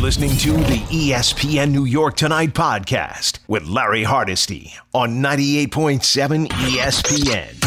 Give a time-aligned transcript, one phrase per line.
[0.00, 7.60] listening to the ESPN New York Tonight podcast with Larry Hardesty on 98.7 ESPN.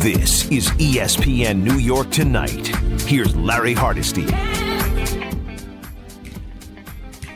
[0.00, 2.68] This is ESPN New York Tonight.
[3.02, 4.26] Here's Larry Hardesty.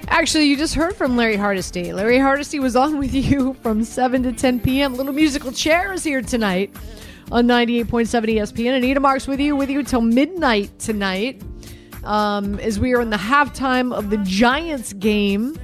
[0.06, 1.92] Actually, you just heard from Larry Hardesty.
[1.92, 4.94] Larry Hardesty was on with you from 7 to 10 p.m.
[4.94, 6.72] Little musical chairs here tonight
[7.30, 8.76] on 98.7 ESPN.
[8.76, 11.42] Anita Marks with you, with you till midnight tonight
[12.04, 15.58] um, as we are in the halftime of the Giants game.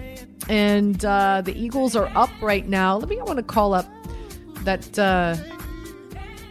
[0.48, 2.98] And uh, the Eagles are up right now.
[2.98, 3.86] Let me, I want to call up
[4.60, 4.98] that.
[4.98, 5.36] Uh,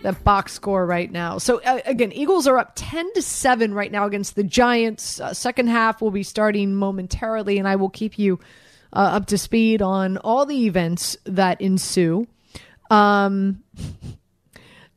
[0.02, 1.40] that box score right now.
[1.40, 5.20] So uh, again, Eagles are up 10 to 7 right now against the Giants.
[5.20, 8.40] Uh, second half will be starting momentarily and I will keep you
[8.93, 12.27] uh, up to speed on all the events that ensue.
[12.91, 13.63] Um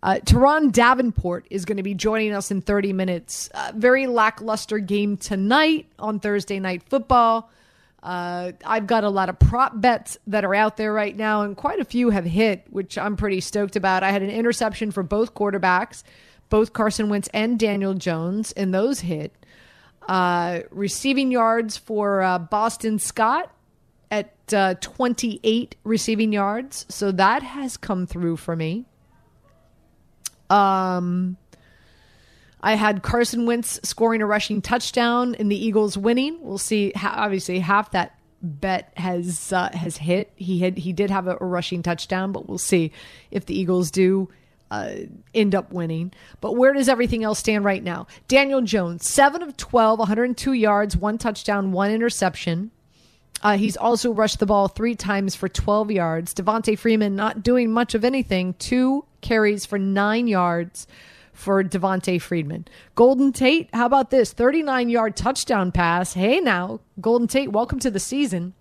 [0.02, 3.48] uh, Turron Davenport is going to be joining us in 30 minutes.
[3.52, 7.50] Uh, very lackluster game tonight on Thursday Night Football.
[8.00, 11.56] Uh, I've got a lot of prop bets that are out there right now, and
[11.56, 14.04] quite a few have hit, which I'm pretty stoked about.
[14.04, 16.04] I had an interception for both quarterbacks,
[16.48, 19.34] both Carson Wentz and Daniel Jones, and those hit.
[20.06, 23.52] Uh, receiving yards for uh, Boston Scott
[24.12, 28.86] at uh, 28 receiving yards, so that has come through for me.
[30.50, 31.36] Um,
[32.60, 36.38] I had Carson Wentz scoring a rushing touchdown and the Eagles winning.
[36.40, 36.92] We'll see.
[37.02, 40.32] Obviously, half that bet has uh, has hit.
[40.36, 42.92] He had he did have a, a, rushing touchdown, but we'll see
[43.30, 44.28] if the Eagles do
[44.70, 44.92] uh,
[45.34, 46.12] end up winning.
[46.40, 48.06] But where does everything else stand right now?
[48.26, 52.70] Daniel Jones, seven of 12, 102 yards, one touchdown, one interception.
[53.42, 56.34] Uh, he's also rushed the ball three times for 12 yards.
[56.34, 60.86] Devonta Freeman not doing much of anything, two carries for nine yards
[61.32, 62.66] for Devonta Freeman.
[62.96, 64.32] Golden Tate, how about this?
[64.32, 66.14] 39 yard touchdown pass.
[66.14, 68.54] Hey now, Golden Tate, welcome to the season.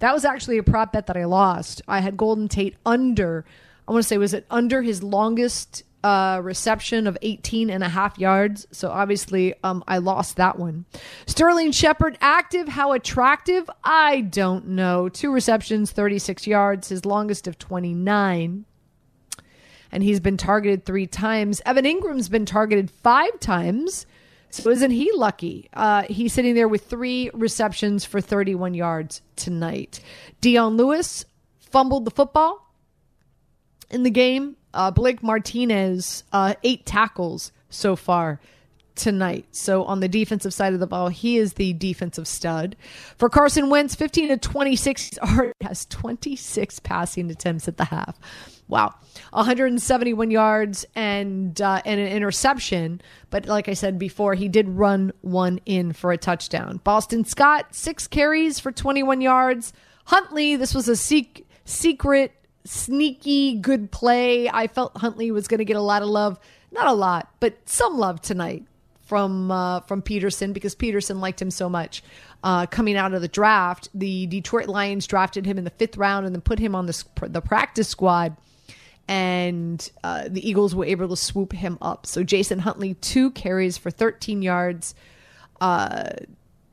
[0.00, 1.82] That was actually a prop bet that I lost.
[1.86, 3.44] I had Golden Tate under,
[3.86, 7.88] I want to say, was it under his longest uh, reception of 18 and a
[7.88, 8.64] half yards.
[8.70, 10.84] So obviously, um, I lost that one.
[11.26, 12.68] Sterling Shepard active.
[12.68, 13.68] How attractive?
[13.82, 15.08] I don't know.
[15.08, 18.64] Two receptions, 36 yards, his longest of 29
[19.92, 21.62] and he's been targeted three times.
[21.64, 24.04] Evan Engram's been targeted five times.
[24.50, 25.70] So isn't he lucky?
[25.72, 30.00] Uh, he's sitting there with three receptions for 31 yards tonight.
[30.40, 31.24] Dion Lewis
[31.60, 32.68] fumbled the football
[33.90, 34.56] in the game.
[34.76, 38.40] Uh, Blake Martinez, uh, eight tackles so far
[38.96, 39.46] tonight.
[39.52, 42.76] So on the defensive side of the ball, he is the defensive stud.
[43.18, 45.18] For Carson Wentz, 15 to 26, he
[45.62, 48.18] has 26 passing attempts at the half.
[48.68, 48.94] Wow.
[49.30, 53.00] 171 yards and uh, and an interception,
[53.30, 56.80] but like I said before, he did run one in for a touchdown.
[56.82, 59.72] Boston Scott, 6 carries for 21 yards.
[60.06, 62.32] Huntley, this was a sec- secret
[62.66, 64.48] sneaky good play.
[64.48, 66.38] I felt Huntley was going to get a lot of love,
[66.72, 68.64] not a lot, but some love tonight
[69.06, 72.02] from uh, from Pederson because Pederson liked him so much.
[72.42, 76.26] Uh, coming out of the draft, the Detroit Lions drafted him in the fifth round
[76.26, 78.36] and then put him on the the practice squad
[79.08, 82.06] and uh, the Eagles were able to swoop him up.
[82.06, 84.94] So Jason Huntley, two carries for 13 yards
[85.60, 86.10] uh,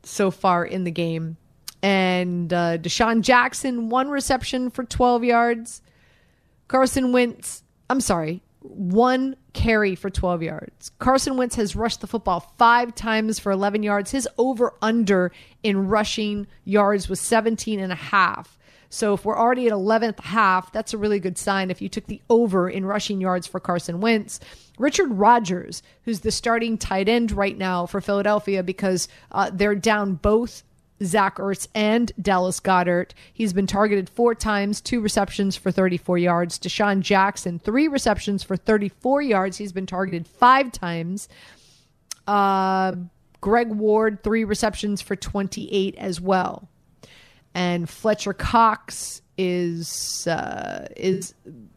[0.02, 1.38] so far in the game.
[1.84, 5.82] And uh, DeSean Jackson, one reception for 12 yards.
[6.68, 10.92] Carson Wentz, I'm sorry, one carry for 12 yards.
[11.00, 14.12] Carson Wentz has rushed the football five times for 11 yards.
[14.12, 15.32] His over under
[15.62, 18.58] in rushing yards was 17 and a half.
[18.90, 22.06] So if we're already at 11th half, that's a really good sign if you took
[22.06, 24.40] the over in rushing yards for Carson Wentz.
[24.78, 30.14] Richard Rodgers, who's the starting tight end right now for Philadelphia because uh, they're down
[30.14, 30.64] both
[31.04, 33.14] Zach Ertz and Dallas Goedert.
[33.34, 36.60] He's been targeted four times, two receptions for 34 yards.
[36.60, 39.58] DeSean Jackson, three receptions for 34 yards.
[39.58, 41.30] He's been targeted five times.
[42.28, 42.94] Uh,
[43.42, 46.70] Greg Ward, three receptions for 28 as well
[47.54, 51.34] and Fletcher Cox is uh, is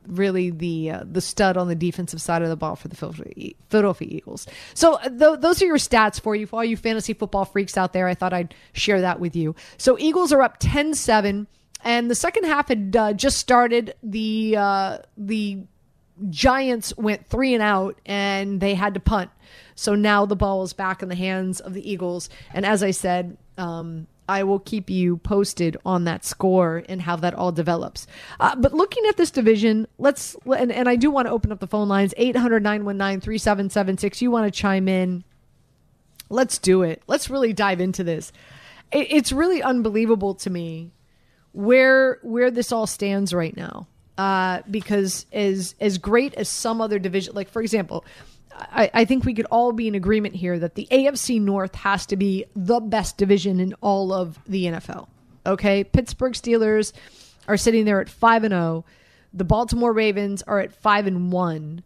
[0.08, 4.08] really the uh, the stud on the defensive side of the ball for the Philadelphia
[4.10, 4.46] Eagles.
[4.74, 7.76] So uh, th- those are your stats for you for all you fantasy football freaks
[7.76, 8.06] out there.
[8.08, 9.54] I thought I'd share that with you.
[9.78, 11.46] So Eagles are up 10-7
[11.84, 13.94] and the second half had uh, just started.
[14.02, 15.64] The uh, the
[16.30, 19.30] Giants went 3 and out and they had to punt.
[19.74, 22.90] So now the ball is back in the hands of the Eagles and as I
[22.90, 28.06] said um, I will keep you posted on that score and how that all develops.
[28.40, 31.60] Uh, but looking at this division, let's, and, and I do want to open up
[31.60, 34.22] the phone lines 800 919 3776.
[34.22, 35.24] You want to chime in?
[36.28, 37.02] Let's do it.
[37.06, 38.32] Let's really dive into this.
[38.90, 40.92] It, it's really unbelievable to me
[41.52, 43.86] where where this all stands right now.
[44.18, 48.04] Uh, because as as great as some other division, like for example,
[48.58, 52.06] I, I think we could all be in agreement here that the AFC North has
[52.06, 55.08] to be the best division in all of the NFL.
[55.44, 56.92] Okay, Pittsburgh Steelers
[57.46, 58.62] are sitting there at five and zero.
[58.62, 58.90] Oh.
[59.32, 61.82] The Baltimore Ravens are at five and one,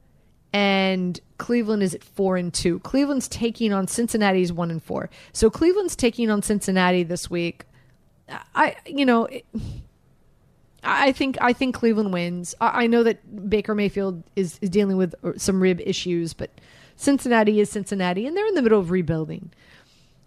[0.52, 2.78] and Cleveland is at four and two.
[2.80, 5.10] Cleveland's taking on Cincinnati's one and four.
[5.32, 7.64] So Cleveland's taking on Cincinnati this week.
[8.54, 9.24] I, you know.
[9.26, 9.44] It,
[10.82, 12.54] I think I think Cleveland wins.
[12.60, 16.50] I, I know that Baker Mayfield is, is dealing with uh, some rib issues, but
[16.96, 19.50] Cincinnati is Cincinnati, and they're in the middle of rebuilding.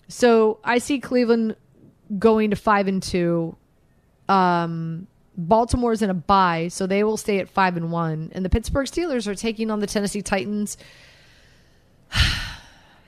[0.08, 1.56] So I see Cleveland
[2.20, 3.56] going to five and two.
[4.30, 8.50] Um, Baltimore's in a bye, so they will stay at five and one, and the
[8.50, 10.78] Pittsburgh Steelers are taking on the Tennessee Titans.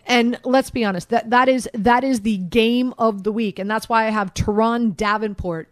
[0.08, 3.68] And let's be honest, that that is that is the game of the week, and
[3.68, 5.68] that's why I have Turron Davenport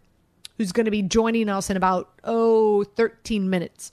[0.56, 3.92] who's going to be joining us in about, oh, 13 minutes.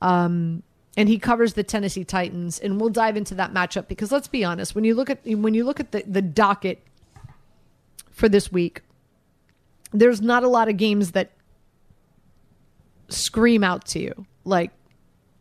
[0.00, 0.62] Um,
[0.96, 4.44] and he covers the Tennessee Titans, and we'll dive into that matchup because let's be
[4.44, 6.80] honest, when you look at when you look at the, the docket
[8.10, 8.82] for this week,
[9.92, 11.32] there's not a lot of games that
[13.08, 14.70] scream out to you like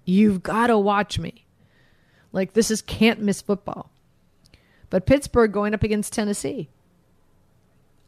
[0.05, 1.45] you've got to watch me.
[2.31, 3.91] Like this is can't miss football.
[4.89, 6.69] But Pittsburgh going up against Tennessee.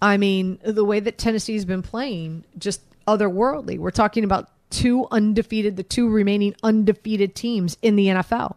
[0.06, 3.80] I mean, the way that Tennessee's been playing, just otherworldly.
[3.80, 8.56] We're talking about two undefeated, the two remaining undefeated teams in the NFL.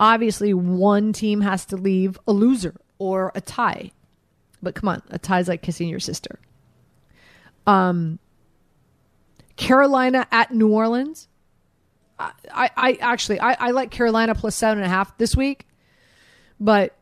[0.00, 3.92] Obviously, one team has to leave a loser or a tie.
[4.64, 6.40] But come on, a tie is like kissing your sister.
[7.68, 8.18] Um,
[9.54, 11.28] Carolina at New Orleans.
[12.18, 15.68] I, I, I actually I, I like Carolina plus seven and a half this week,
[16.58, 16.96] but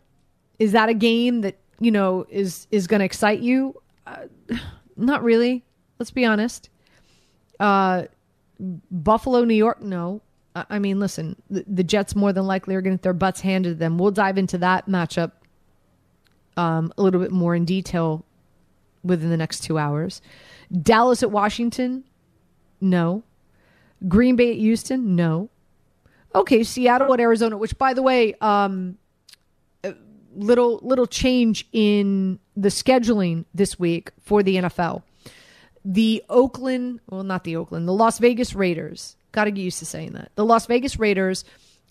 [0.59, 4.27] is that a game that you know is is going to excite you uh,
[4.97, 5.65] not really
[5.99, 6.71] let's be honest.
[7.61, 8.05] Uh
[8.91, 10.21] buffalo new york no.
[10.55, 13.41] I, mean listen the, the, jets more than likely are going to get their butts
[13.41, 13.97] handed to them.
[13.97, 15.31] We'll dive into that matchup
[16.57, 18.25] um, a little bit more in detail
[19.05, 20.21] within the next two hours.
[20.83, 22.03] Dallas at washington
[22.81, 23.23] no.
[24.09, 25.49] Green bay at houston no.
[26.35, 28.99] Okay seattle at arizona which by the way um
[30.39, 35.03] little little change in the scheduling this week for the NFL.
[35.85, 39.17] The Oakland, well, not the Oakland, the Las Vegas Raiders.
[39.33, 40.33] Got to get used to saying that.
[40.35, 41.45] The Las Vegas Raiders,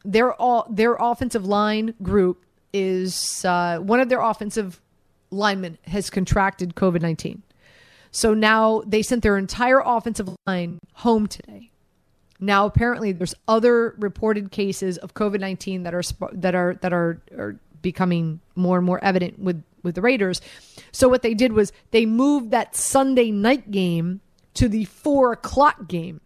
[0.04, 4.82] their all their offensive line group is uh, one of their offensive
[5.30, 7.44] linemen has contracted COVID nineteen.
[8.12, 11.72] So now they sent their entire offensive line home today.
[12.40, 16.04] Now apparently there's other reported cases of COVID nineteen that are
[16.34, 20.42] that are that are, are becoming more and more evident with with the Raiders.
[20.92, 24.22] So what they did was they moved that Sunday night game
[24.56, 26.22] to the four o'clock game,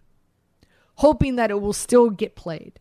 [0.95, 2.79] hoping that it will still get played.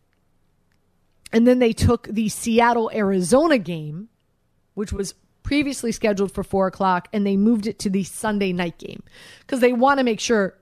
[1.31, 4.09] And then they took the Seattle Arizona game,
[4.73, 5.13] which was
[5.43, 9.03] previously scheduled for four o'clock, and they moved it to the Sunday night game
[9.41, 10.57] because they want to make sure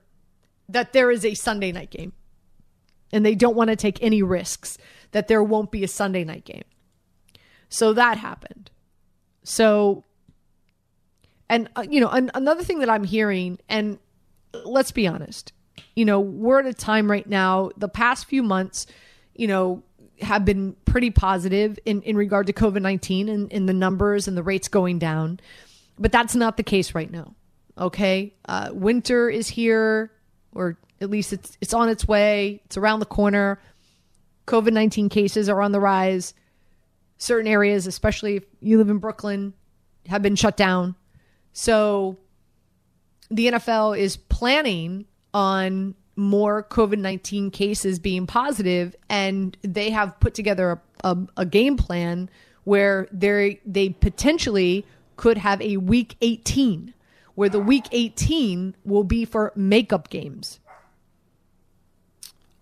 [0.68, 2.12] that there is a Sunday night game.
[3.12, 4.78] And they don't want to take any risks
[5.10, 6.62] that there won't be a Sunday night game.
[7.70, 8.70] So that happened.
[9.44, 10.04] So,
[11.48, 13.98] and, uh, you know, an, another thing that I'm hearing, and
[14.64, 15.52] let's be honest,
[15.94, 18.86] you know, we're at a time right now, the past few months,
[19.34, 19.82] you know,
[20.20, 24.36] have been pretty positive in, in regard to COVID 19 and, in the numbers and
[24.36, 25.40] the rates going down.
[25.98, 27.34] But that's not the case right now.
[27.78, 28.34] Okay.
[28.46, 30.12] Uh, winter is here,
[30.54, 33.60] or at least it's, it's on its way, it's around the corner.
[34.46, 36.34] COVID 19 cases are on the rise
[37.20, 39.52] certain areas, especially if you live in Brooklyn,
[40.08, 40.96] have been shut down.
[41.52, 42.16] So
[43.30, 50.34] the NFL is planning on more COVID 19 cases being positive, and they have put
[50.34, 52.28] together a, a, a game plan
[52.64, 54.84] where they they potentially
[55.16, 56.94] could have a week 18
[57.34, 60.60] where the week 18 will be for makeup games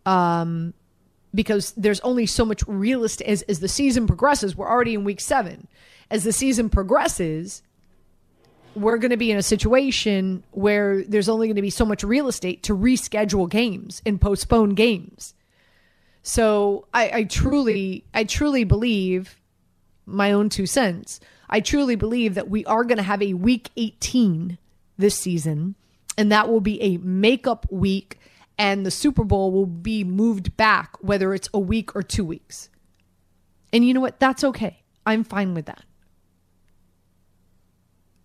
[0.06, 0.74] um
[1.34, 4.56] because there's only so much real estate as, as the season progresses.
[4.56, 5.68] We're already in week seven.
[6.10, 7.62] As the season progresses,
[8.74, 12.02] we're going to be in a situation where there's only going to be so much
[12.02, 15.34] real estate to reschedule games and postpone games.
[16.22, 19.38] So I, I truly, I truly believe
[20.06, 21.20] my own two cents.
[21.48, 24.58] I truly believe that we are going to have a week 18
[24.98, 25.74] this season,
[26.16, 28.18] and that will be a makeup week,
[28.58, 32.68] and the Super Bowl will be moved back, whether it's a week or two weeks.
[33.72, 34.18] And you know what?
[34.18, 34.82] That's okay.
[35.06, 35.84] I'm fine with that.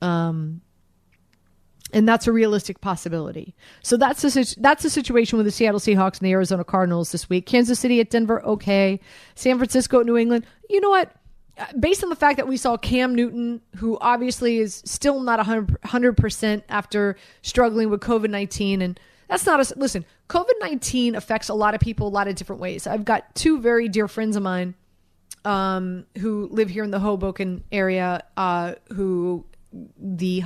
[0.01, 0.61] Um,
[1.93, 3.55] and that's a realistic possibility.
[3.83, 7.29] So that's the that's the situation with the Seattle Seahawks and the Arizona Cardinals this
[7.29, 7.45] week.
[7.45, 8.99] Kansas City at Denver, okay.
[9.35, 10.45] San Francisco at New England.
[10.69, 11.15] You know what?
[11.79, 16.17] Based on the fact that we saw Cam Newton, who obviously is still not 100
[16.17, 18.99] percent after struggling with COVID 19, and
[19.29, 20.03] that's not a listen.
[20.29, 22.87] COVID 19 affects a lot of people a lot of different ways.
[22.87, 24.75] I've got two very dear friends of mine
[25.45, 29.45] um, who live here in the Hoboken area, uh, who
[29.97, 30.43] the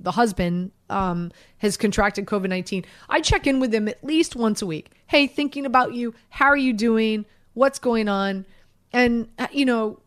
[0.00, 4.62] the husband um, has contracted COVID 19, I check in with them at least once
[4.62, 4.90] a week.
[5.06, 6.14] Hey, thinking about you.
[6.30, 7.24] How are you doing?
[7.54, 8.46] What's going on?
[8.92, 10.00] And, uh, you know,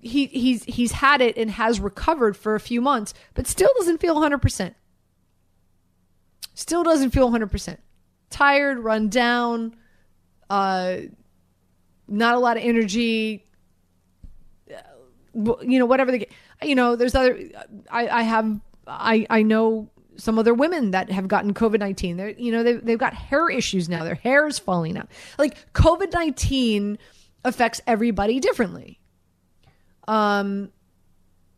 [0.00, 3.98] he, he's, he's had it and has recovered for a few months, but still doesn't
[3.98, 4.74] feel 100%.
[6.54, 7.78] Still doesn't feel 100%.
[8.28, 9.74] Tired, run down,
[10.48, 10.96] uh,
[12.08, 13.46] not a lot of energy,
[14.70, 16.28] uh, you know, whatever the,
[16.62, 17.38] you know, there's other,
[17.90, 22.16] I, I have I I know some other women that have gotten COVID nineteen.
[22.16, 24.04] They're you know they've they've got hair issues now.
[24.04, 25.08] Their hair is falling out.
[25.38, 26.98] Like COVID nineteen
[27.44, 29.00] affects everybody differently.
[30.08, 30.70] Um,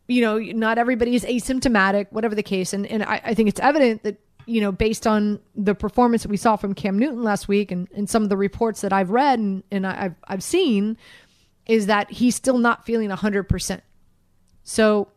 [0.07, 3.61] you know, not everybody is asymptomatic, whatever the case, and and I, I think it's
[3.61, 4.21] evident that
[4.53, 7.89] you know based on the performance that we saw from Cam Newton last week and,
[7.95, 10.97] and some of the reports that I've read and, and I've I've seen
[11.67, 13.83] is that he's still not feeling hundred percent.
[14.65, 15.09] So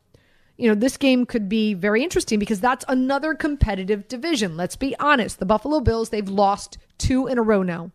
[0.58, 4.56] you know, this game could be very interesting because that's another competitive division.
[4.56, 5.40] Let's be honest.
[5.40, 7.92] The Buffalo Bills, they've lost two in a row now.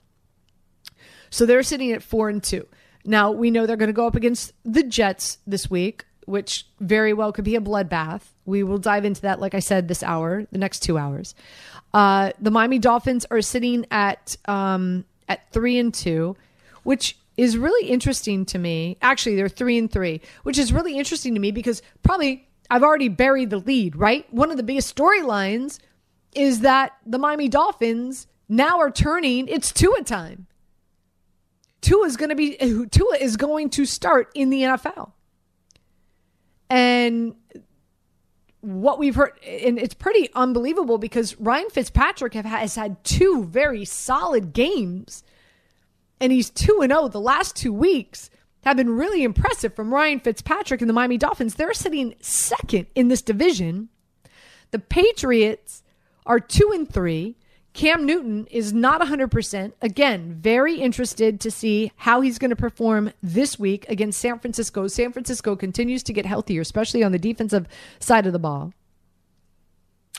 [1.30, 2.66] So they're sitting at four and two.
[3.04, 7.12] Now, we know they're going to go up against the Jets this week, which very
[7.12, 8.22] well could be a bloodbath.
[8.46, 11.34] We will dive into that, like I said, this hour, the next two hours.
[11.92, 16.36] Uh, the Miami Dolphins are sitting at um, at three and two,
[16.82, 18.96] which is really interesting to me.
[19.02, 23.08] Actually, they're three and three, which is really interesting to me because probably I've already
[23.08, 24.32] buried the lead, right?
[24.32, 25.78] One of the biggest storylines
[26.34, 30.46] is that the Miami Dolphins now are turning it's Tua time.
[31.80, 32.56] Tua is going to be
[32.90, 35.12] Tua is going to start in the NFL.
[36.70, 37.34] And
[38.60, 43.84] what we've heard and it's pretty unbelievable because Ryan Fitzpatrick have, has had two very
[43.84, 45.24] solid games
[46.20, 48.30] and he's 2 and 0 the last 2 weeks
[48.62, 51.54] have been really impressive from Ryan Fitzpatrick and the Miami Dolphins.
[51.54, 53.88] They're sitting second in this division.
[54.70, 55.82] The Patriots
[56.26, 57.36] are two and three.
[57.72, 59.72] Cam Newton is not 100%.
[59.80, 64.88] Again, very interested to see how he's going to perform this week against San Francisco.
[64.88, 67.68] San Francisco continues to get healthier, especially on the defensive
[68.00, 68.72] side of the ball.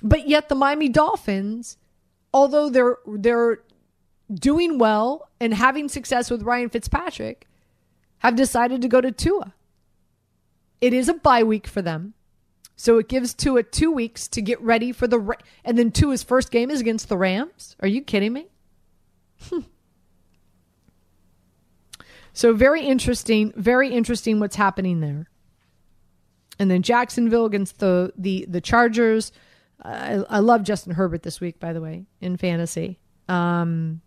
[0.01, 1.77] But yet the Miami Dolphins,
[2.33, 3.59] although they're they're
[4.33, 7.47] doing well and having success with Ryan Fitzpatrick,
[8.19, 9.53] have decided to go to Tua.
[10.79, 12.13] It is a bye week for them.
[12.75, 15.35] So it gives Tua two weeks to get ready for the.
[15.63, 17.75] And then Tua's first game is against the Rams.
[17.79, 18.47] Are you kidding me?
[22.33, 23.53] so very interesting.
[23.55, 25.29] Very interesting what's happening there.
[26.59, 29.31] And then Jacksonville against the the the Chargers.
[29.83, 32.99] I, I love Justin Herbert this week, by the way, in fantasy.
[33.27, 34.01] Um,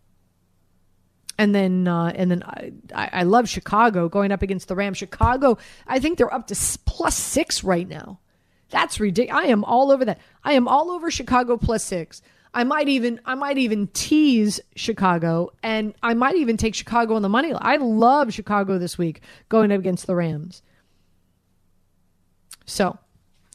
[1.38, 4.98] and then uh, and then I, I love Chicago going up against the Rams.
[4.98, 8.20] Chicago, I think they're up to plus six right now.
[8.74, 9.44] That's ridiculous.
[9.44, 10.18] I am all over that.
[10.42, 12.22] I am all over Chicago plus six.
[12.52, 17.22] I might even I might even tease Chicago, and I might even take Chicago on
[17.22, 17.52] the money.
[17.52, 20.60] I love Chicago this week going up against the Rams.
[22.66, 22.98] So,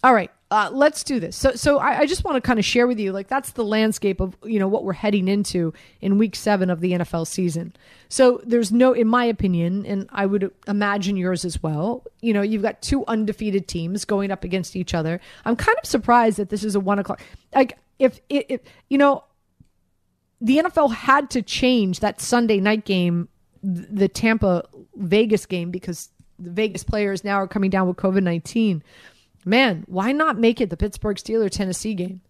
[0.04, 1.36] all right, uh, let's do this.
[1.36, 3.64] So, so I, I just want to kind of share with you, like that's the
[3.64, 7.74] landscape of you know what we're heading into in Week Seven of the NFL season.
[8.10, 12.04] So, there's no, in my opinion, and I would imagine yours as well.
[12.22, 15.22] You know, you've got two undefeated teams going up against each other.
[15.46, 17.22] I'm kind of surprised that this is a one o'clock.
[17.54, 19.26] Like, if if you know,
[20.42, 23.30] the NFL had to change that Sunday night game,
[23.62, 28.82] the Tampa Vegas game, because the Vegas players now are coming down with COVID nineteen
[29.50, 32.22] man, why not make it the Pittsburgh Steelers Tennessee game?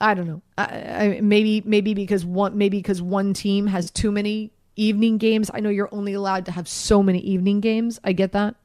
[0.00, 0.42] I don't know.
[0.58, 5.50] I, I, maybe maybe because one maybe because one team has too many evening games.
[5.54, 8.00] I know you're only allowed to have so many evening games.
[8.02, 8.56] I get that.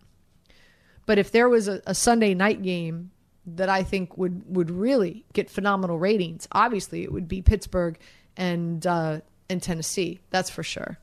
[1.05, 3.11] But if there was a, a Sunday night game
[3.45, 7.99] that I think would would really get phenomenal ratings, obviously it would be Pittsburgh
[8.35, 10.19] and uh, and Tennessee.
[10.31, 10.97] That's for sure.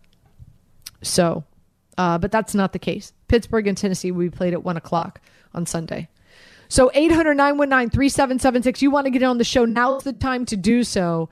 [1.00, 1.44] So
[1.98, 3.12] uh, but that's not the case.
[3.28, 5.20] Pittsburgh and Tennessee will be played at one o'clock
[5.54, 6.08] on Sunday.
[6.68, 8.82] So 800 919 3776.
[8.82, 9.64] You want to get on the show?
[9.64, 11.28] Now's the time to do so.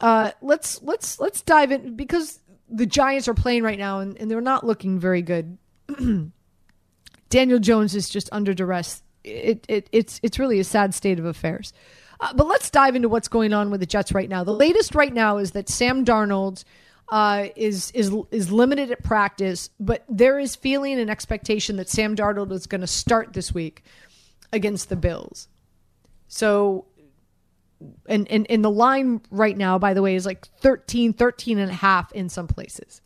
[0.00, 4.30] Uh, let's let's let's dive in because the Giants are playing right now and, and
[4.30, 5.58] they're not looking very good.
[7.28, 9.02] Daniel Jones is just under duress.
[9.24, 11.72] It, it it's it's really a sad state of affairs.
[12.20, 14.44] Uh, but let's dive into what's going on with the Jets right now.
[14.44, 16.64] The latest right now is that Sam Darnold
[17.10, 22.14] uh, is is is limited at practice, but there is feeling and expectation that Sam
[22.14, 23.82] Darnold is going to start this week
[24.52, 25.48] against the Bills.
[26.28, 26.86] So
[28.06, 31.70] and, and, and the line right now, by the way, is like 13, 13 and
[31.70, 33.00] a half in some places.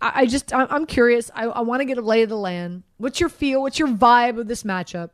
[0.00, 1.30] I, I just, I'm curious.
[1.34, 2.82] I, I want to get a lay of the land.
[2.98, 3.62] What's your feel?
[3.62, 5.10] What's your vibe of this matchup?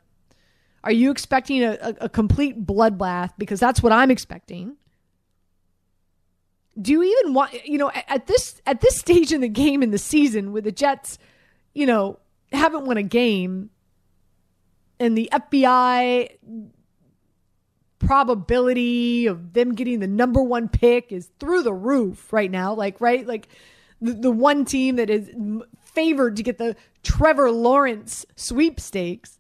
[0.83, 3.33] Are you expecting a, a, a complete bloodbath?
[3.39, 4.77] Because that's what I'm expecting.
[6.81, 9.91] Do you even want, you know, at this at this stage in the game in
[9.91, 11.19] the season, with the Jets,
[11.75, 12.19] you know,
[12.53, 13.71] haven't won a game,
[15.01, 16.31] and the FBI
[17.99, 22.75] probability of them getting the number one pick is through the roof right now.
[22.75, 23.27] Like, right?
[23.27, 23.49] Like
[24.01, 25.31] the, the one team that is
[25.83, 29.39] favored to get the Trevor Lawrence sweepstakes.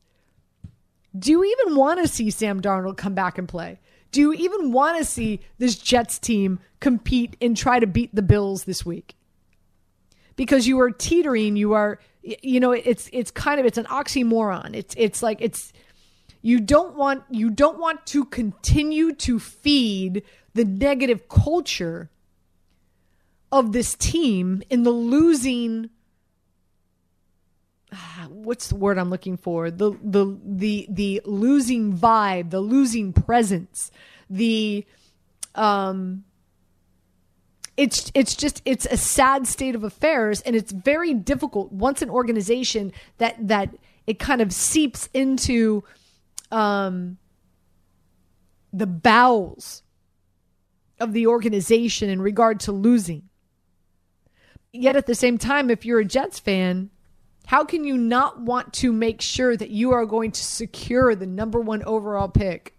[1.18, 3.80] Do you even want to see Sam Darnold come back and play?
[4.10, 8.22] Do you even want to see this Jets team compete and try to beat the
[8.22, 9.14] Bills this week?
[10.36, 14.74] Because you are teetering, you are, you know, it's it's kind of it's an oxymoron.
[14.74, 15.72] It's it's like it's
[16.42, 20.22] you don't want you don't want to continue to feed
[20.54, 22.10] the negative culture
[23.50, 25.90] of this team in the losing
[28.28, 33.90] what's the word I'm looking for the the the the losing vibe the losing presence
[34.28, 34.84] the
[35.54, 36.24] um
[37.76, 42.10] it's it's just it's a sad state of affairs and it's very difficult once an
[42.10, 43.70] organization that that
[44.08, 45.84] it kind of seeps into
[46.50, 47.18] um,
[48.72, 49.82] the bowels
[50.98, 53.28] of the organization in regard to losing.
[54.72, 56.88] Yet at the same time, if you're a Jets fan,
[57.48, 61.26] how can you not want to make sure that you are going to secure the
[61.26, 62.76] number one overall pick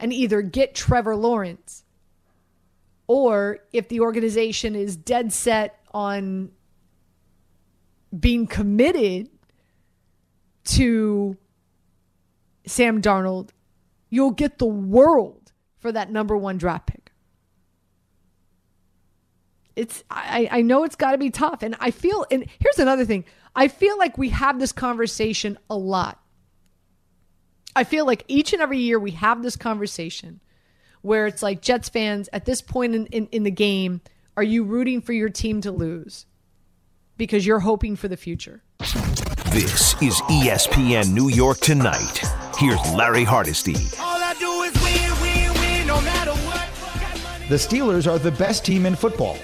[0.00, 1.84] and either get Trevor Lawrence
[3.06, 6.50] or if the organization is dead set on
[8.18, 9.28] being committed
[10.64, 11.36] to
[12.64, 13.50] Sam Darnold,
[14.08, 17.05] you'll get the world for that number one draft pick.
[19.76, 21.62] It's I, I know it's gotta be tough.
[21.62, 23.24] And I feel and here's another thing.
[23.54, 26.20] I feel like we have this conversation a lot.
[27.76, 30.40] I feel like each and every year we have this conversation
[31.02, 34.00] where it's like Jets fans at this point in, in, in the game,
[34.36, 36.26] are you rooting for your team to lose?
[37.16, 38.62] Because you're hoping for the future.
[39.50, 42.20] This is ESPN New York Tonight.
[42.58, 43.74] Here's Larry Hardesty.
[47.48, 49.38] The Steelers are the best team in football.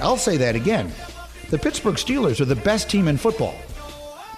[0.00, 0.92] I'll say that again.
[1.50, 3.54] The Pittsburgh Steelers are the best team in football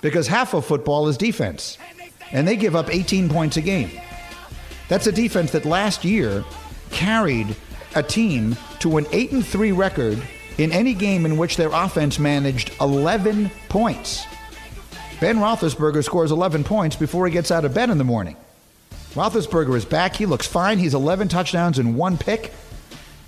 [0.00, 1.78] because half of football is defense,
[2.32, 3.90] and they give up 18 points a game.
[4.88, 6.44] That's a defense that last year
[6.90, 7.56] carried
[7.94, 10.22] a team to an 8 and 3 record
[10.58, 14.24] in any game in which their offense managed 11 points.
[15.20, 18.36] Ben Roethlisberger scores 11 points before he gets out of bed in the morning.
[19.14, 20.16] Roethlisberger is back.
[20.16, 20.78] He looks fine.
[20.78, 22.52] He's 11 touchdowns and one pick.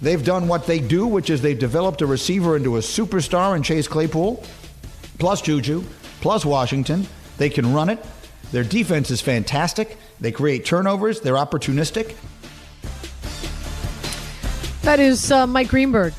[0.04, 3.62] They've done what they do, which is they've developed a receiver into a superstar in
[3.62, 4.44] Chase Claypool,
[5.18, 5.82] plus Juju,
[6.20, 7.06] plus Washington.
[7.38, 8.04] They can run it.
[8.52, 9.96] Their defense is fantastic.
[10.20, 11.22] They create turnovers.
[11.22, 12.16] They're opportunistic.
[14.82, 16.12] That is uh, Mike Greenberg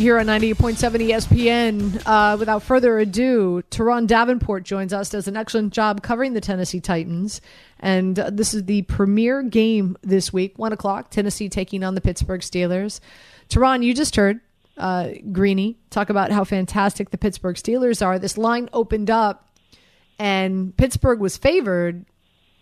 [0.00, 0.76] here on 98.7
[1.10, 2.02] ESPN.
[2.06, 6.80] Uh, without further ado, Turron Davenport joins us, does an excellent job covering the Tennessee
[6.80, 7.42] Titans.
[7.78, 12.00] And uh, this is the premier game this week, 1 o'clock, Tennessee taking on the
[12.00, 13.00] Pittsburgh Steelers.
[13.50, 14.40] Turron, you just heard
[14.78, 18.18] uh, Greeny talk about how fantastic the Pittsburgh Steelers are.
[18.18, 19.50] This line opened up,
[20.18, 22.06] and Pittsburgh was favored.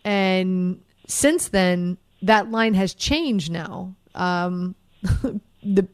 [0.04, 3.94] And since then, that line has changed now.
[4.16, 4.74] Um,
[5.74, 5.86] the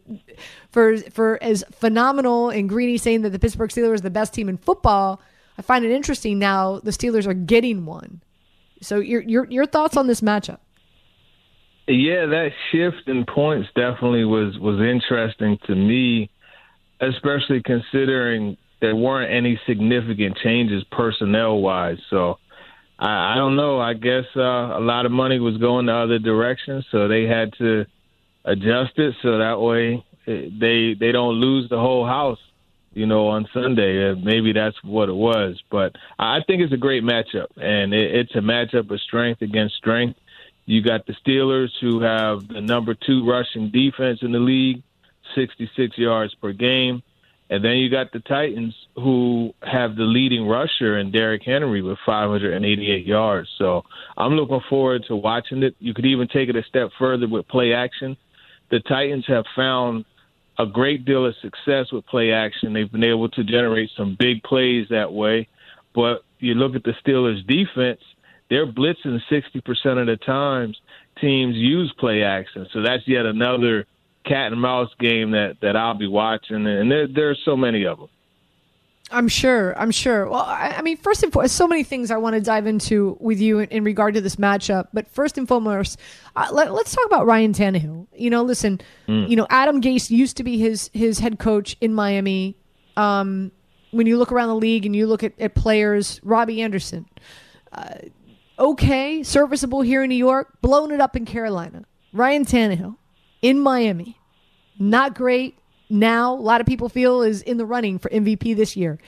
[0.70, 4.48] for for as phenomenal and Greeny saying that the Pittsburgh Steelers are the best team
[4.48, 5.20] in football,
[5.58, 8.22] I find it interesting now the Steelers are getting one.
[8.80, 10.58] So your your your thoughts on this matchup?
[11.86, 16.30] Yeah, that shift in points definitely was was interesting to me,
[17.00, 21.98] especially considering there weren't any significant changes personnel wise.
[22.10, 22.38] So
[22.98, 23.80] I, I don't know.
[23.80, 27.52] I guess uh, a lot of money was going the other direction, so they had
[27.58, 27.86] to
[28.44, 32.38] adjust it so that way they they don't lose the whole house
[32.94, 34.10] you know, on Sunday.
[34.10, 35.60] Uh, maybe that's what it was.
[35.70, 39.74] But I think it's a great matchup, and it, it's a matchup of strength against
[39.74, 40.18] strength.
[40.66, 44.82] You got the Steelers, who have the number two rushing defense in the league,
[45.34, 47.02] 66 yards per game.
[47.50, 51.98] And then you got the Titans, who have the leading rusher in Derrick Henry with
[52.06, 53.50] 588 yards.
[53.58, 53.84] So
[54.16, 55.76] I'm looking forward to watching it.
[55.78, 58.16] You could even take it a step further with play action.
[58.74, 60.04] The Titans have found
[60.58, 62.72] a great deal of success with play action.
[62.72, 65.46] They've been able to generate some big plays that way.
[65.94, 68.00] But you look at the Steelers' defense,
[68.50, 70.76] they're blitzing 60% of the times
[71.20, 72.66] teams use play action.
[72.72, 73.86] So that's yet another
[74.26, 76.66] cat and mouse game that, that I'll be watching.
[76.66, 78.08] And there, there are so many of them.
[79.10, 79.78] I'm sure.
[79.78, 80.28] I'm sure.
[80.28, 83.16] Well, I, I, mean, first and foremost, so many things I want to dive into
[83.20, 84.88] with you in, in regard to this matchup.
[84.92, 85.98] But first and foremost,
[86.34, 88.06] uh, let, us talk about Ryan Tannehill.
[88.16, 89.28] You know, listen, mm.
[89.28, 92.56] you know, Adam Gase used to be his his head coach in Miami.
[92.96, 93.52] Um,
[93.90, 97.06] when you look around the league and you look at, at players, Robby Anderson,
[97.72, 97.94] uh,
[98.58, 101.84] okay, serviceable here in New York, blown it up in Carolina.
[102.12, 102.96] Ryan Tannehill
[103.42, 104.18] in Miami,
[104.78, 108.76] not great now a lot of people feel is in the running for MVP this
[108.76, 108.98] year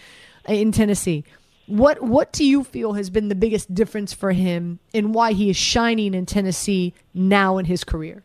[0.49, 1.25] in Tennessee.
[1.67, 5.51] What what do you feel has been the biggest difference for him and why he
[5.51, 8.23] is shining in Tennessee now in his career?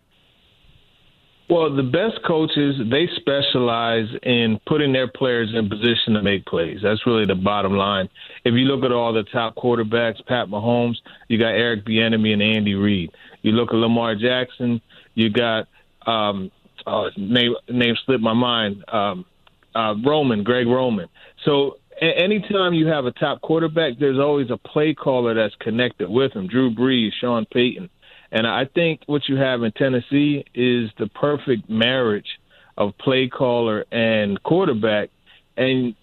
[1.51, 6.79] Well, the best coaches they specialize in putting their players in position to make plays.
[6.81, 8.07] That's really the bottom line.
[8.45, 10.95] If you look at all the top quarterbacks, Pat Mahomes,
[11.27, 13.11] you got Eric Bieniemy and Andy Reid.
[13.41, 14.79] You look at Lamar Jackson,
[15.13, 15.67] you got
[16.05, 16.51] um,
[16.87, 18.83] uh, name name slipped my mind.
[18.87, 19.25] Um,
[19.73, 21.07] uh, Roman, Greg Roman.
[21.45, 26.09] So a- anytime you have a top quarterback, there's always a play caller that's connected
[26.09, 26.47] with him.
[26.47, 27.89] Drew Brees, Sean Payton,
[28.31, 32.39] and I think what you have in Tennessee is the perfect marriage
[32.77, 35.09] of play caller and quarterback,
[35.57, 35.95] and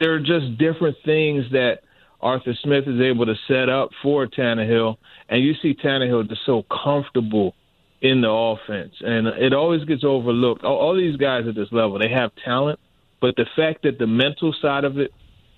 [0.00, 1.80] there are just different things that
[2.20, 4.96] Arthur Smith is able to set up for Tannehill,
[5.28, 7.54] and you see Tannehill just so comfortable
[8.02, 10.64] in the offense, and it always gets overlooked.
[10.64, 12.80] All, all these guys at this level, they have talent,
[13.20, 15.12] but the fact that the mental side of it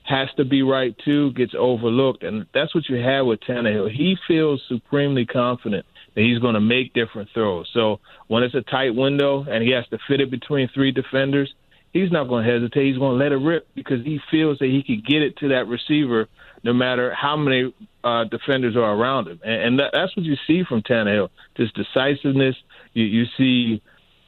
[0.04, 3.90] has to be right too gets overlooked, and that's what you have with Tannehill.
[3.90, 7.70] He feels supremely confident that he's going to make different throws.
[7.72, 11.54] So when it's a tight window and he has to fit it between three defenders,
[11.92, 12.86] he's not going to hesitate.
[12.86, 15.48] He's going to let it rip because he feels that he could get it to
[15.48, 16.28] that receiver
[16.64, 17.74] no matter how many
[18.04, 19.40] uh, defenders are around him.
[19.44, 22.56] And, and that, that's what you see from Tannehill: just decisiveness.
[22.94, 23.82] You, you see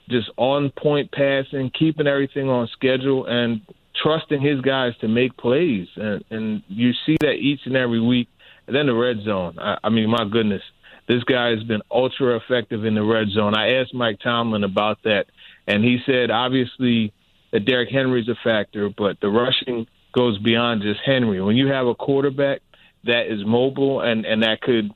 [0.08, 3.60] just on point passing, keeping everything on schedule, and
[4.02, 5.88] trusting his guys to make plays.
[5.96, 8.28] And, and you see that each and every week.
[8.66, 9.58] And then the red zone.
[9.58, 10.62] I, I mean, my goodness,
[11.06, 13.54] this guy has been ultra effective in the red zone.
[13.54, 15.26] I asked Mike Tomlin about that,
[15.66, 17.12] and he said obviously
[17.54, 21.40] that Derrick Henry's a factor, but the rushing goes beyond just Henry.
[21.40, 22.60] When you have a quarterback
[23.04, 24.90] that is mobile and and that could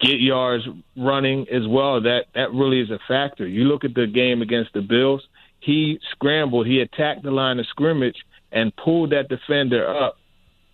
[0.00, 0.64] get yards
[0.96, 3.46] running as well, that that really is a factor.
[3.46, 5.22] You look at the game against the Bills,
[5.60, 8.16] he scrambled, he attacked the line of scrimmage
[8.50, 10.16] and pulled that defender up.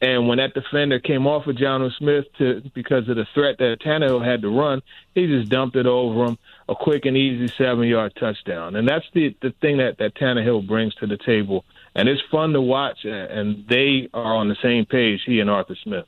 [0.01, 3.79] And when that defender came off of Jonnu Smith to because of the threat that
[3.85, 4.81] Tannehill had to run,
[5.14, 6.38] he just dumped it over him,
[6.70, 8.76] a quick and easy seven yard touchdown.
[8.76, 12.52] And that's the the thing that that Tannehill brings to the table and it's fun
[12.52, 13.04] to watch.
[13.04, 16.06] And they are on the same page, he and Arthur Smith.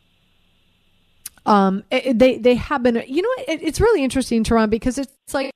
[1.44, 3.02] Um, they they have been.
[3.06, 5.50] You know, it, it's really interesting, Turron, because it's like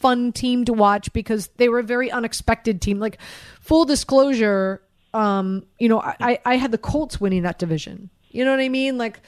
[0.00, 2.98] fun team to watch because they were a very unexpected team.
[2.98, 3.18] Like
[3.60, 4.82] full disclosure,
[5.14, 8.10] um, you know, I I had the Colts winning that division.
[8.30, 8.98] You know what I mean?
[8.98, 9.20] Like.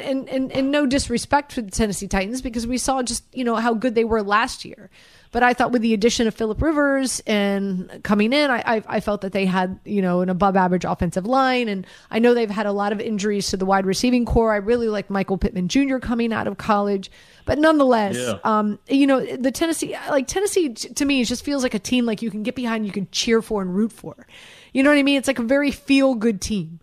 [0.00, 3.56] And, and, and no disrespect for the Tennessee Titans because we saw just you know
[3.56, 4.90] how good they were last year.
[5.32, 9.00] But I thought with the addition of Philip Rivers and coming in, I, I, I
[9.00, 12.50] felt that they had you know an above average offensive line, and I know they've
[12.50, 14.52] had a lot of injuries to the wide receiving corps.
[14.52, 15.98] I really like Michael Pittman Jr.
[15.98, 17.10] coming out of college,
[17.44, 18.38] but nonetheless, yeah.
[18.44, 22.04] um, you know the Tennessee like Tennessee to me it just feels like a team
[22.06, 24.26] like you can get behind, you can cheer for and root for.
[24.72, 25.18] You know what I mean?
[25.18, 26.80] It's like a very feel good team.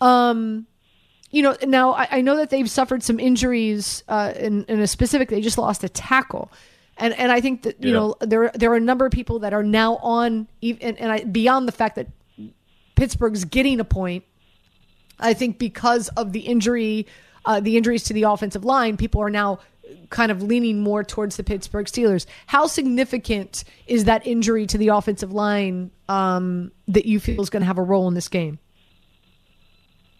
[0.00, 0.66] Um,
[1.32, 4.86] you know, now I, I, know that they've suffered some injuries uh, in, in a
[4.86, 5.30] specific.
[5.30, 6.52] They just lost a tackle,
[6.98, 7.94] and and I think that you yeah.
[7.94, 11.24] know there there are a number of people that are now on and, and I,
[11.24, 12.06] beyond the fact that
[12.94, 14.24] Pittsburgh's getting a point.
[15.18, 17.06] I think because of the injury,
[17.44, 19.60] uh, the injuries to the offensive line, people are now
[20.10, 22.26] kind of leaning more towards the Pittsburgh Steelers.
[22.46, 27.62] How significant is that injury to the offensive line um, that you feel is going
[27.62, 28.58] to have a role in this game?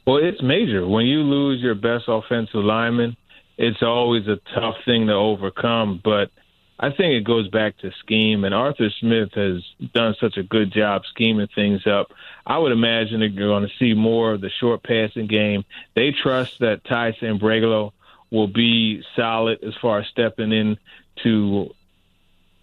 [0.07, 0.87] Well, it's major.
[0.87, 3.17] When you lose your best offensive lineman,
[3.57, 6.01] it's always a tough thing to overcome.
[6.03, 6.31] But
[6.79, 9.63] I think it goes back to scheme, and Arthur Smith has
[9.95, 12.11] done such a good job scheming things up.
[12.45, 15.65] I would imagine that you're going to see more of the short passing game.
[15.95, 17.93] They trust that Tyson Sambrailo
[18.33, 20.79] will be solid as far as stepping in
[21.23, 21.73] to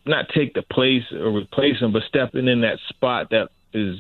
[0.06, 3.97] not take the place or replace him, but stepping in that spot that is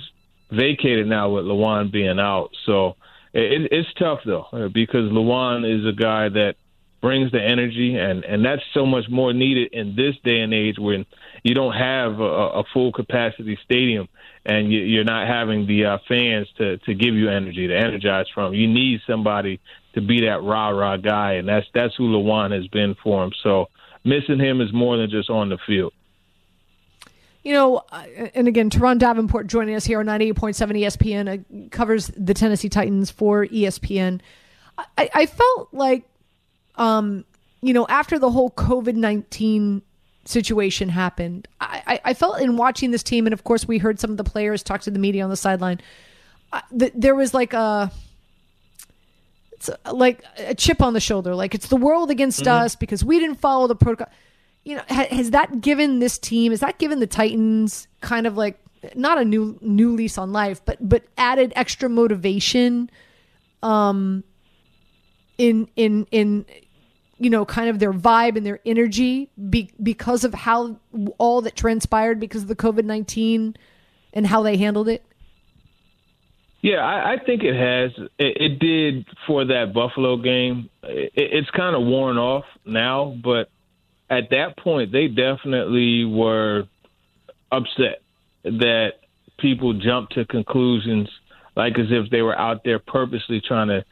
[0.49, 2.49] vacated now with Lewan being out.
[2.65, 2.95] So
[3.33, 6.55] it, it's tough though because Lewan is a guy that
[7.01, 10.77] brings the energy, and and that's so much more needed in this day and age
[10.77, 11.05] when
[11.43, 14.07] you don't have a, a full capacity stadium
[14.45, 18.25] and you, you're not having the uh, fans to to give you energy to energize
[18.33, 18.53] from.
[18.53, 19.59] You need somebody
[19.93, 23.31] to be that rah rah guy, and that's that's who Lewan has been for him.
[23.43, 23.67] So
[24.03, 25.93] missing him is more than just on the field.
[27.43, 28.03] You know, uh,
[28.35, 33.11] and again, Turron Davenport joining us here on 98.7 ESPN uh, covers the Tennessee Titans
[33.11, 34.19] for ESPN.
[34.97, 36.03] I, I felt like
[36.75, 37.25] um,
[37.61, 39.81] you know, after the whole COVID 19
[40.25, 44.11] situation happened, I, I, felt in watching this team, and of course, we heard some
[44.11, 45.81] of the players talk to the media on the sideline.
[46.51, 47.91] Uh, th- there was like a.
[49.51, 52.63] It's like a chip on the shoulder, like it's the world against mm-hmm.
[52.63, 54.07] us because we didn't follow the protocol.
[54.63, 56.51] You know, ha- has that given this team?
[56.51, 58.59] Has that given the Titans kind of like
[58.95, 62.89] not a new new lease on life, but but added extra motivation,
[63.63, 64.23] um,
[65.37, 66.45] in in in
[67.19, 70.79] you know, kind of their vibe and their energy be, because of how
[71.17, 73.55] all that transpired because of the COVID 19
[74.13, 75.03] and how they handled it?
[76.61, 77.91] Yeah, I, I think it has.
[78.17, 80.69] It, it, did for that Buffalo game.
[80.83, 83.49] It, it's kind of worn off now, but
[84.09, 86.63] at that point, they definitely were
[87.51, 88.01] upset
[88.43, 88.93] that
[89.37, 91.09] people jumped to conclusions
[91.55, 93.83] like as if they were out there purposely trying to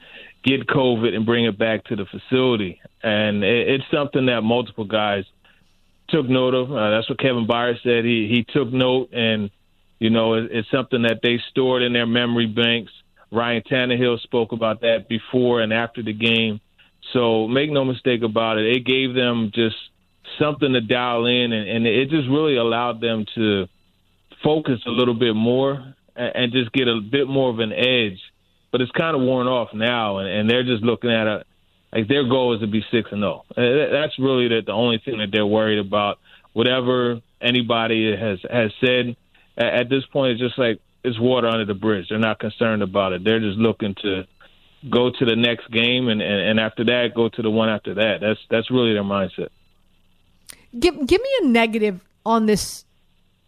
[0.44, 2.80] get COVID and bring it back to the facility.
[3.04, 5.26] And it, it's something that multiple guys
[6.10, 6.72] took note of.
[6.72, 8.06] Uh, that's what Kevin Byard said.
[8.06, 9.50] He he took note, and
[10.00, 12.92] you know, it, it's something that they stored in their memory banks.
[13.32, 16.62] Ryan Tannehill spoke about that before and after the game.
[17.12, 19.76] So make no mistake about it, it gave them just
[20.40, 23.68] something to dial in, and, and it just really allowed them to
[24.44, 28.20] focus a little bit more and, just get a bit more of an edge
[28.72, 31.48] but it's kind of worn off now, and, and they're just looking at it
[31.92, 33.44] like their goal is to be six and zero.
[33.56, 33.62] Oh.
[33.62, 36.20] Uh, that's really the, the only thing that they're worried about.
[36.54, 39.16] Whatever anybody has has said
[39.58, 42.08] at, at this point, it's just like it's water under the bridge.
[42.10, 43.24] They're not concerned about it.
[43.24, 44.24] They're just looking to
[44.90, 47.94] go to the next game, and, and, and after that, go to the one after
[47.96, 48.18] that.
[48.22, 49.50] That's that's really their mindset.
[50.80, 52.86] Give give me a negative on this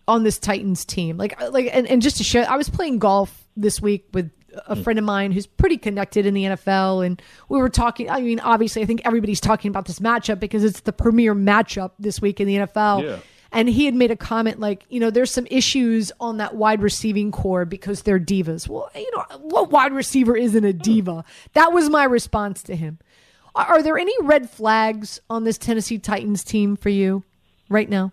[0.08, 1.18] on this Titans team.
[1.18, 4.32] Like like and, and just to share, I was playing golf this week with
[4.68, 4.82] a hmm.
[4.82, 8.10] friend of mine who's pretty connected in the NFL, and we were talking.
[8.10, 11.92] I mean, obviously, I think everybody's talking about this matchup because it's the premier matchup
[12.00, 13.04] this week in the NFL.
[13.04, 13.20] Yeah.
[13.52, 16.84] And he had made a comment like, you know, there's some issues on that wide
[16.84, 18.70] receiving corps because they're divas.
[18.70, 21.26] Well, you know, what wide receiver isn't a diva?
[21.54, 23.00] That was my response to him.
[23.68, 27.24] Are, there any red flags on this Tennessee Titans team for you
[27.70, 28.12] right now?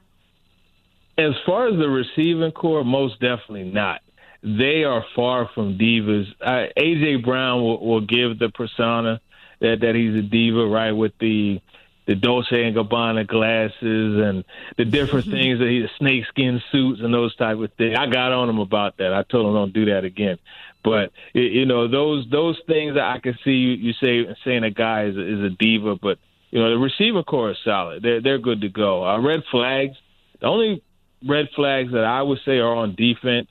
[1.18, 4.00] As far as the receiving corps, most definitely not
[4.46, 6.26] they are far from divas.
[6.40, 9.20] Uh, AJ Brown will, will give the persona
[9.60, 10.92] that that he's a diva, right?
[10.92, 11.60] With the
[12.06, 14.44] the Dolce and Gabbana glasses and
[14.76, 17.96] the different things that he's snakeskin suits and those type of things.
[17.98, 19.12] I got on him about that.
[19.12, 20.38] I told him don't do that again.
[20.86, 25.06] But you know those those things that I can see you, say saying a guy
[25.06, 26.18] is a, is a diva, but
[26.52, 28.04] you know the receiver corps is solid.
[28.04, 29.04] They're they're good to go.
[29.04, 29.96] Uh, red flags.
[30.40, 30.84] The only
[31.26, 33.48] red flags that I would say are on defense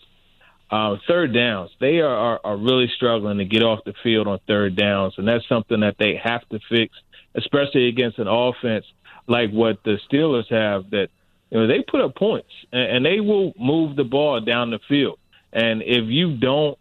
[0.71, 4.39] uh, third downs, they are, are, are really struggling to get off the field on
[4.47, 6.95] third downs, and that's something that they have to fix,
[7.35, 8.85] especially against an offense
[9.27, 10.89] like what the Steelers have.
[10.89, 11.09] That
[11.51, 14.79] you know they put up points and, and they will move the ball down the
[14.87, 15.19] field,
[15.53, 16.79] and if you don't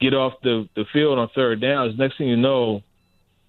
[0.00, 2.82] get off the the field on third downs, next thing you know,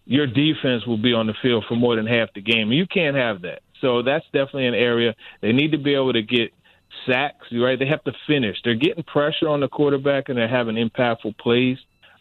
[0.05, 2.71] your defense will be on the field for more than half the game.
[2.71, 3.61] You can't have that.
[3.81, 6.51] So that's definitely an area they need to be able to get
[7.05, 7.77] sacks, right?
[7.77, 8.57] They have to finish.
[8.63, 11.77] They're getting pressure on the quarterback and they're having impactful plays,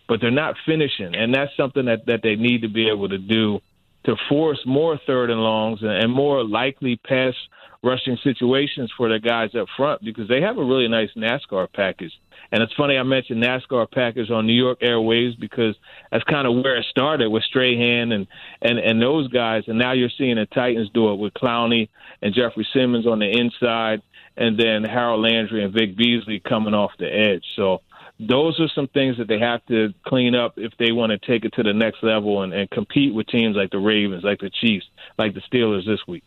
[0.06, 1.14] but they're not finishing.
[1.14, 3.60] And that's something that, that they need to be able to do
[4.04, 7.34] to force more third and longs and, and more likely pass
[7.82, 12.12] rushing situations for the guys up front because they have a really nice NASCAR package.
[12.50, 15.76] And it's funny I mentioned NASCAR package on New York Airways because
[16.10, 18.26] that's kind of where it started with Strahan and,
[18.62, 19.64] and, and those guys.
[19.66, 21.88] And now you're seeing the Titans do it with Clowney
[22.22, 24.02] and Jeffery Simmons on the inside
[24.36, 27.44] and then Harold Landry and Vic Beasley coming off the edge.
[27.56, 27.82] So
[28.20, 31.44] those are some things that they have to clean up if they want to take
[31.44, 34.50] it to the next level and, and compete with teams like the Ravens, like the
[34.50, 34.86] Chiefs,
[35.18, 36.24] like the Steelers this week.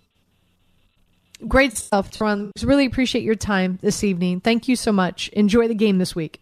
[1.48, 2.52] Great stuff, Turron.
[2.64, 4.40] Really appreciate your time this evening.
[4.42, 5.30] Thank you so much.
[5.30, 6.42] Enjoy the game this week.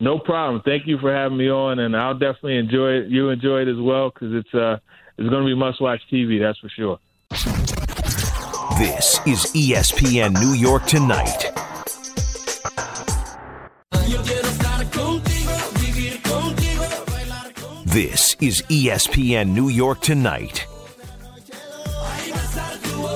[0.00, 0.62] No problem.
[0.64, 3.08] Thank you for having me on, and I'll definitely enjoy it.
[3.08, 4.78] You enjoy it as well because it's uh
[5.16, 6.40] it's going to be must watch TV.
[6.40, 6.98] That's for sure.
[8.78, 11.50] This is ESPN New York Tonight.
[17.86, 20.66] This is ESPN New York Tonight.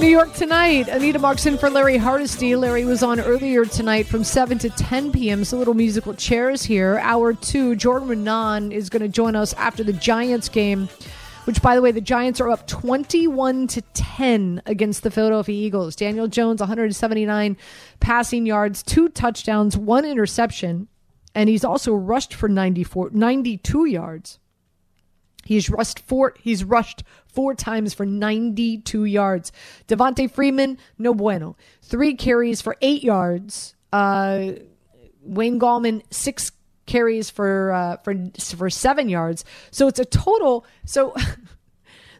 [0.02, 0.88] New York tonight.
[0.88, 2.56] Anita Marks in for Larry Hardesty.
[2.56, 5.44] Larry was on earlier tonight from 7 to 10 p.m.
[5.44, 6.98] So little musical chairs here.
[6.98, 10.88] Hour two, Jordan Raanan is going to join us after the Giants game,
[11.44, 15.94] which, by the way, the Giants are up 21 to 10 against the Philadelphia Eagles.
[15.94, 17.56] Daniel Jones, 179
[18.00, 20.88] passing yards, two touchdowns, one interception,
[21.32, 24.40] and he's also rushed for 94, 92 yards.
[25.44, 26.35] He's rushed four.
[26.40, 29.52] He's rushed four times for 92 yards.
[29.88, 31.57] Devonta Freeman, no bueno.
[31.83, 33.74] Three carries for eight yards.
[33.92, 34.52] Uh,
[35.22, 36.52] Wayne Gallman, six
[36.87, 38.14] carries for uh, for
[38.57, 39.44] for seven yards.
[39.70, 40.66] So it's a total.
[40.85, 41.14] So.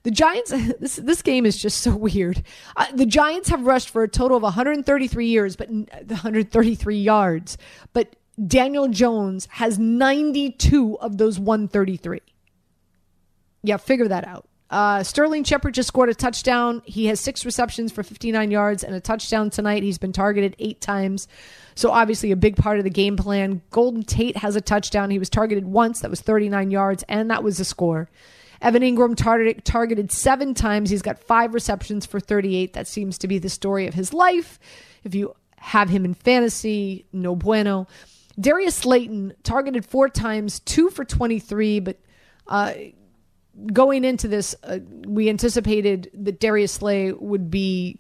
[0.05, 2.43] The Giants, this this game is just so weird.
[2.77, 7.57] Uh, the Giants have rushed for a total of 133 years, but 133 yards.
[7.93, 12.21] But Daniel Jones has 92 of those 133.
[13.62, 14.48] Yeah, figure that out.
[14.72, 16.81] Uh, Sterling Shepard just scored a touchdown.
[16.87, 19.83] He has six receptions for 59 yards and a touchdown tonight.
[19.83, 21.29] He's been targeted eight times.
[21.75, 23.61] So, obviously, a big part of the game plan.
[23.70, 25.11] Golden Tate has a touchdown.
[25.11, 26.01] He was targeted once.
[26.01, 28.09] That was 39 yards, and that was a score.
[28.62, 30.88] Evan Engram tar- targeted seven times.
[30.88, 32.72] He's got five receptions for 38.
[32.72, 34.59] That seems to be the story of his life.
[35.05, 37.88] If you have him in fantasy, no bueno.
[38.40, 41.98] Darius Slayton targeted four times, two for 23, but.
[42.46, 42.72] Uh,
[43.73, 47.99] going into this, uh, we anticipated that Darius Slay would be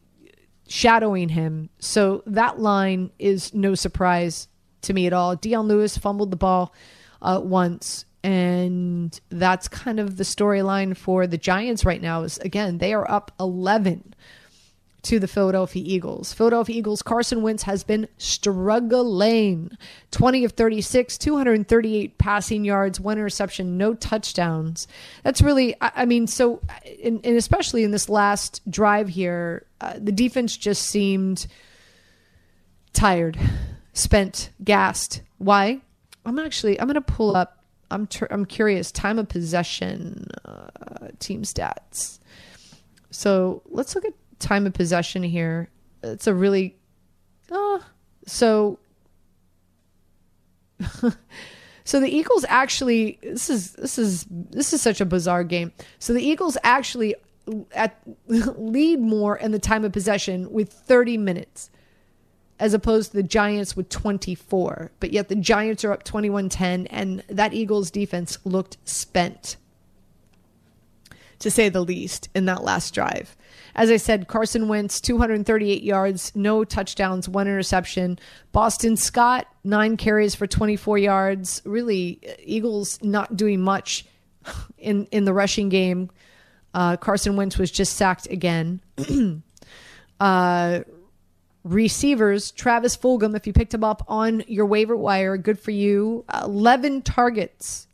[0.68, 1.68] shadowing him.
[1.78, 4.48] So that line is no surprise
[4.82, 5.36] to me at all.
[5.36, 6.74] Dion Lewis fumbled the ball
[7.20, 8.04] uh, once.
[8.24, 12.22] And that's kind of the storyline for the Giants right now.
[12.22, 14.14] Is again, they are up 11
[15.02, 16.32] to the Philadelphia Eagles.
[16.32, 19.70] Philadelphia Eagles Carson Wentz has been struggling.
[20.12, 24.86] 20 of 36, 238 passing yards, one interception, no touchdowns.
[25.24, 26.62] That's really, I, mean, so,
[27.02, 31.48] and, and, especially in this last drive here, uh, the defense just seemed
[32.92, 33.36] tired,
[33.94, 35.22] spent, gassed.
[35.38, 35.80] Why?
[36.24, 37.58] I'm actually, I'm going to pull up.
[37.90, 38.92] I'm, ter- I'm curious.
[38.92, 42.20] Time of possession, uh, team stats.
[43.10, 45.68] So let's look at time of possession here.
[46.02, 46.76] It's a really
[47.50, 47.78] uh,
[48.26, 48.78] so
[51.84, 55.72] so the Eagles actually this is this is this is such a bizarre game.
[55.98, 57.14] So the Eagles actually
[57.74, 61.70] at lead more in the time of possession with 30 minutes
[62.60, 64.92] as opposed to the Giants with 24.
[65.00, 69.56] But yet the Giants are up 21-10 and that Eagles defense looked spent
[71.40, 73.36] to say the least in that last drive.
[73.74, 78.18] As I said, Carson Wentz, 238 yards, no touchdowns, one interception.
[78.52, 81.62] Boston Scott, nine carries for 24 yards.
[81.64, 84.04] Really, Eagles not doing much
[84.78, 86.10] in, in the rushing game.
[86.74, 88.80] Uh, Carson Wentz was just sacked again.
[90.20, 90.80] uh,
[91.64, 96.24] receivers, Travis Fulgham, if you picked him up on your waiver wire, good for you.
[96.42, 97.86] 11 targets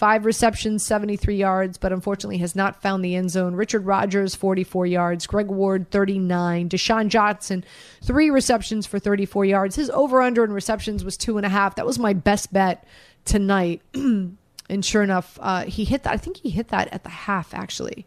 [0.00, 3.54] five receptions, 73 yards, but unfortunately has not found the end zone.
[3.54, 5.26] Richard Rodgers, 44 yards.
[5.26, 6.70] Greg Ward, 39.
[6.70, 7.62] DeSean Johnson,
[8.02, 9.76] three receptions for 34 yards.
[9.76, 11.74] His over under in receptions was two and a half.
[11.74, 12.82] That was my best bet
[13.26, 13.82] tonight.
[13.92, 14.38] and
[14.80, 16.14] sure enough, uh, he hit that.
[16.14, 18.06] I think he hit that at the half, actually.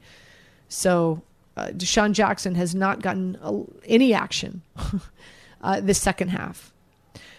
[0.69, 1.21] So
[1.55, 3.37] uh, DeSean Jackson has not gotten
[3.85, 4.63] any action
[5.61, 6.73] uh, this second half.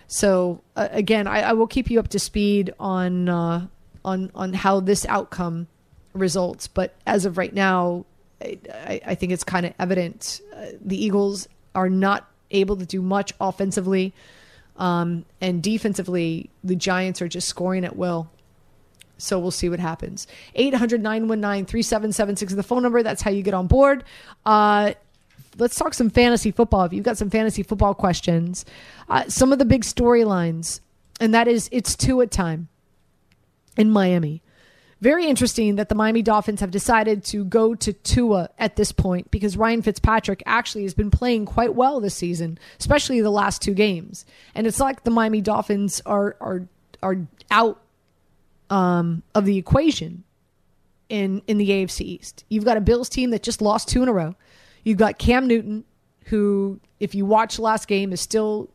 [0.07, 3.67] So uh, again, I, I, will keep you up to speed on uh,
[4.05, 5.67] on on how this outcome
[6.13, 6.69] results.
[6.69, 8.05] But as of right now,
[8.41, 13.03] I, I think it's kind of evident uh, the Eagles are not able to do
[13.03, 14.13] much offensively,
[14.77, 18.31] um, and defensively, the Giants are just scoring at will.
[19.17, 20.27] So we'll see what happens.
[20.55, 23.03] 800 919 3776 is the phone number.
[23.03, 24.05] That's how you get on board.
[24.45, 24.95] Uh,
[25.57, 26.85] let's talk some fantasy football.
[26.85, 28.65] If you've got some fantasy football questions,
[29.09, 30.81] uh, some of the big storylines,
[31.21, 32.69] and that is it's Tua time
[33.77, 34.43] in Miami.
[35.01, 39.31] Very interesting that the Miami Dolphins have decided to go to Tua at this point
[39.31, 43.75] because Ryan Fitzpatrick actually has been playing quite well this season, especially the last two
[43.75, 44.25] games.
[44.55, 46.69] And it's like the Miami Dolphins are are
[47.03, 47.19] are
[47.51, 47.83] out
[48.71, 50.25] um, of the equation
[51.09, 52.45] in in the AFC East.
[52.49, 54.35] You've got a Bills team that just lost two in a row.
[54.85, 55.85] You've got Cam Newton,
[56.27, 58.71] who, if you watch last game, is still,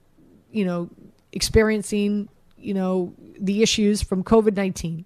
[0.51, 0.89] you know,
[1.31, 2.29] experiencing,
[2.59, 5.05] you know, the issues from COVID 19.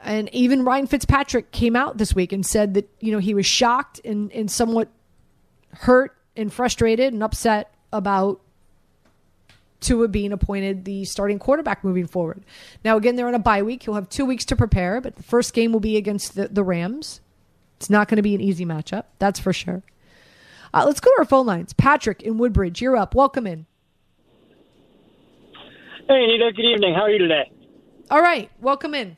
[0.00, 3.46] And even Ryan Fitzpatrick came out this week and said that, you know, he was
[3.46, 4.88] shocked and, and somewhat
[5.72, 8.40] hurt and frustrated and upset about
[9.80, 12.44] Tua being appointed the starting quarterback moving forward.
[12.84, 13.84] Now, again, they're on a bye week.
[13.84, 16.64] He'll have two weeks to prepare, but the first game will be against the, the
[16.64, 17.20] Rams.
[17.76, 19.82] It's not going to be an easy matchup, that's for sure.
[20.72, 21.72] Uh, let's go to our phone lines.
[21.72, 23.14] Patrick in Woodbridge, you're up.
[23.14, 23.66] Welcome in.
[26.06, 26.52] Hey, Anita.
[26.54, 26.92] Good evening.
[26.92, 27.50] How are you today?
[28.10, 28.50] All right.
[28.60, 29.16] Welcome in.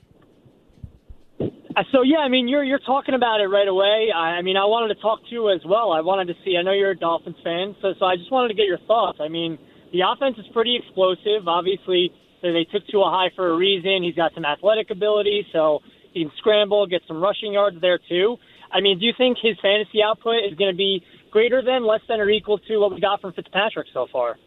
[1.40, 4.14] Uh, so yeah, I mean, you're you're talking about it right away.
[4.14, 5.90] I, I mean, I wanted to talk to you as well.
[5.90, 6.56] I wanted to see.
[6.56, 9.18] I know you're a Dolphins fan, so so I just wanted to get your thoughts.
[9.20, 9.58] I mean,
[9.92, 11.48] the offense is pretty explosive.
[11.48, 14.04] Obviously, they took Tua high for a reason.
[14.04, 15.80] He's got some athletic ability, so
[16.14, 18.36] he can scramble, get some rushing yards there too.
[18.70, 22.00] I mean, do you think his fantasy output is going to be greater than, less
[22.06, 24.38] than, or equal to what we got from Fitzpatrick so far?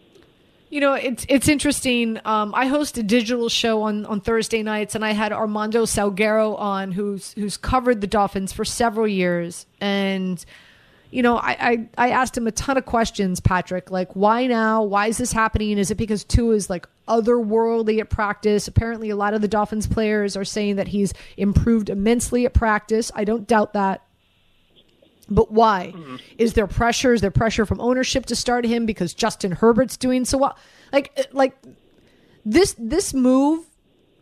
[0.69, 2.19] You know, it's it's interesting.
[2.25, 6.57] Um, I host a digital show on, on Thursday nights, and I had Armando Salguero
[6.59, 10.43] on, who's who's covered the Dolphins for several years, and
[11.11, 14.83] you know, I, I, I asked him a ton of questions, Patrick, like why now?
[14.83, 15.77] Why is this happening?
[15.77, 18.67] Is it because Tua is like otherworldly at practice?
[18.67, 23.11] Apparently, a lot of the Dolphins players are saying that he's improved immensely at practice.
[23.15, 24.03] I don't doubt that.
[25.29, 25.93] But why?
[25.95, 26.15] Mm-hmm.
[26.37, 27.13] Is there pressure?
[27.13, 30.57] Is there pressure from ownership to start him because Justin Herbert's doing so well?
[30.91, 31.55] Like uh, like
[32.45, 33.65] this this move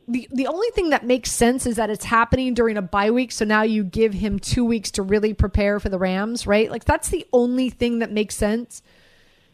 [0.07, 3.31] the the only thing that makes sense is that it's happening during a bye week
[3.31, 6.71] so now you give him 2 weeks to really prepare for the Rams, right?
[6.71, 8.81] Like that's the only thing that makes sense.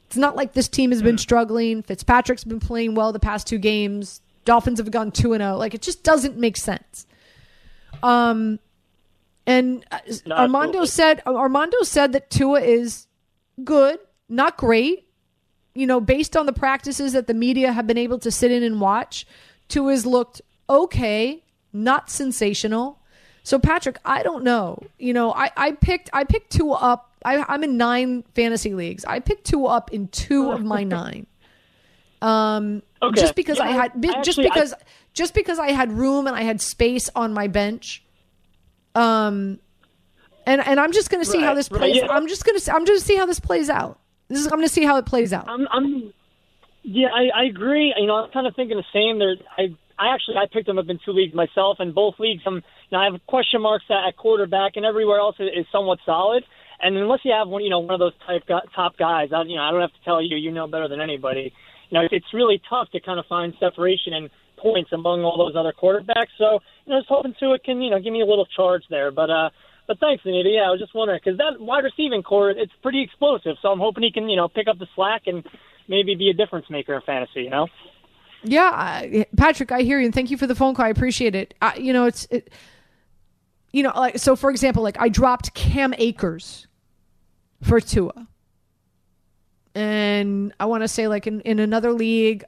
[0.08, 1.82] It's not like this team has been struggling.
[1.82, 4.22] Fitzpatrick's been playing well the past two games.
[4.46, 5.58] Dolphins have gone 2 and 0.
[5.58, 7.08] Like it just doesn't make sense.
[8.04, 8.60] Um
[9.46, 10.00] and uh,
[10.32, 13.08] Armando said Armando said that Tua is
[13.64, 15.08] good, not great.
[15.76, 18.62] You know, based on the practices that the media have been able to sit in
[18.62, 19.26] and watch,
[19.70, 23.00] Tua's looked okay, not sensational.
[23.44, 24.82] So Patrick, I don't know.
[24.98, 27.12] You know, I, I picked I picked Tua up.
[27.26, 29.04] I, I'm in nine fantasy leagues.
[29.06, 31.28] I picked Tua up in two of my nine.
[32.22, 33.20] Um, okay.
[33.20, 34.78] just because yeah, I had, I just actually, because, I,
[35.14, 38.03] just because I had room and I had space on my bench.
[38.96, 39.60] Um,
[40.46, 41.82] and and I'm just going to see right, how this plays.
[41.82, 42.12] Right, yeah.
[42.12, 44.00] I'm just going to I'm just see how this plays out.
[44.28, 45.48] This is I'm going to see how it plays out.
[45.48, 46.14] I'm, I'm
[46.84, 47.94] yeah, I, I agree.
[47.98, 49.20] You know, I'm kind of thinking the same.
[49.20, 52.44] There, I I actually I picked him up in two leagues myself, and both leagues
[52.46, 55.66] I'm you know, I have question marks at, at quarterback, and everywhere else is, is
[55.72, 56.44] somewhat solid.
[56.82, 58.44] And unless you have one, you know, one of those type
[58.76, 61.00] top guys, I, you know, I don't have to tell you, you know better than
[61.00, 61.54] anybody.
[61.90, 65.56] You know, it's really tough to kind of find separation and points among all those
[65.56, 66.34] other quarterbacks.
[66.38, 68.84] So, you know, just hoping to it can, you know, give me a little charge
[68.90, 69.12] there.
[69.12, 69.50] But uh,
[69.88, 70.50] but thanks, Anita.
[70.50, 73.58] Yeah, I was just wondering because that wide receiving corps, it's pretty explosive.
[73.62, 75.44] So I'm hoping he can, you know, pick up the slack and
[75.88, 77.44] maybe be a difference maker in fantasy.
[77.44, 77.68] You know.
[78.46, 80.86] Yeah, Patrick, I hear you, and thank you for the phone call.
[80.86, 81.54] I appreciate it.
[81.62, 82.52] I, you know, it's, it,
[83.72, 84.36] you know, like so.
[84.36, 86.68] For example, like I dropped Cam Akers
[87.62, 88.28] for Tua,
[89.76, 92.44] and I want to say like in in another league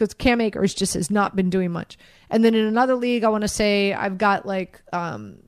[0.00, 1.98] because Cam Akers just has not been doing much,
[2.30, 5.40] and then in another league, I want to say I've got like um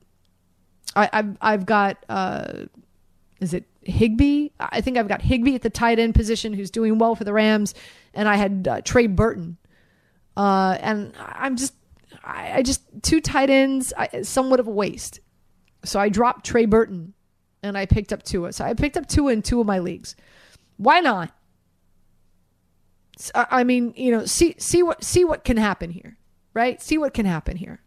[0.95, 2.65] I, have I've got uh,
[3.39, 4.49] is it Higbee?
[4.59, 7.33] I think I've got Higbee at the tight end position, who's doing well for the
[7.33, 7.73] Rams,
[8.13, 9.57] and I had uh, Trey Burton,
[10.37, 11.73] uh, and I'm just
[12.23, 15.19] I, I just two tight ends, I, somewhat of a waste.
[15.83, 17.15] So I dropped Trey Burton,
[17.63, 18.53] and I picked up Tua.
[18.53, 20.15] So I picked up Tua in two of my leagues.
[20.77, 21.31] Why not?
[23.35, 26.17] I mean, you know, see see what see what can happen here,
[26.53, 26.81] right?
[26.81, 27.79] See what can happen here.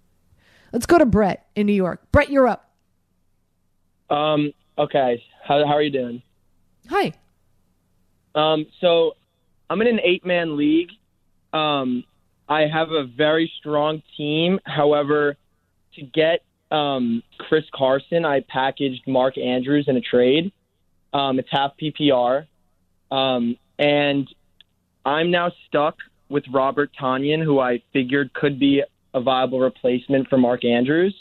[0.73, 2.01] Let's go to Brett in New York.
[2.13, 2.71] Brett, you're up.
[4.11, 5.23] Um, okay.
[5.43, 6.23] How, how are you doing?
[6.89, 7.13] Hi.
[8.35, 9.17] Um, so
[9.71, 10.91] I'm in an eight man league.
[11.53, 12.05] Um,
[12.49, 14.61] I have a very strong team.
[14.65, 15.37] However,
[15.95, 20.53] to get um, Chris Carson, I packaged Mark Andrews in a trade.
[21.13, 22.47] Um, it's half PPR.
[23.11, 24.29] Um, and
[25.07, 25.97] I'm now stuck
[26.29, 28.83] with Robert Tonyan, who I figured could be
[29.15, 31.15] a viable replacement for Mark Andrews.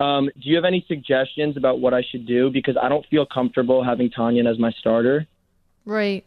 [0.00, 2.50] Um, do you have any suggestions about what I should do?
[2.50, 5.26] Because I don't feel comfortable having Tonyan as my starter.
[5.84, 6.24] Right.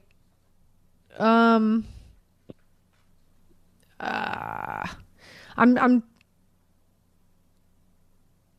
[1.18, 1.86] Um.
[4.00, 4.88] Uh,
[5.58, 5.78] I'm.
[5.80, 6.04] I'm.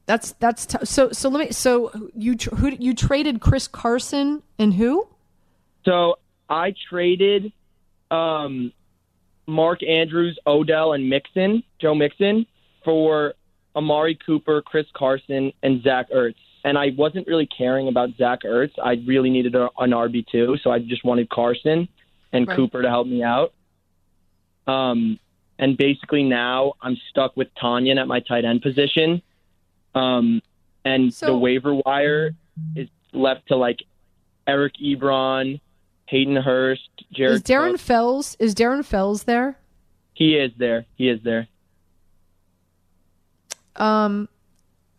[0.07, 1.11] That's that's t- so.
[1.13, 1.53] So let me.
[1.53, 5.07] So you tr- who you traded Chris Carson and who?
[5.85, 6.17] So
[6.49, 7.53] I traded
[8.15, 8.73] um,
[9.47, 12.47] Mark Andrews, Odell, and Mixon, Joe Mixon,
[12.85, 13.35] for
[13.77, 16.37] Amari Cooper, Chris Carson, and Zach Ertz.
[16.65, 18.73] and I wasn't really caring about Zach Ertz.
[18.83, 21.89] I really needed a, an RB two, so I just wanted Carson
[22.33, 22.57] and Right.
[22.57, 23.53] Cooper to help me out.
[24.67, 25.19] Um,
[25.59, 29.21] and basically now I'm stuck with Tonyan at my tight end position.
[29.95, 30.41] Um,
[30.85, 32.35] and So- the waiver wire
[32.77, 33.83] is left to like
[34.47, 35.61] Eric Ebron,
[36.07, 37.35] Hayden Hurst, Jared.
[37.35, 37.81] Is Darren Cook.
[37.81, 39.59] Fells is Darren Fells there?
[40.13, 40.87] He is there.
[40.97, 41.49] He is there.
[43.77, 44.29] Um,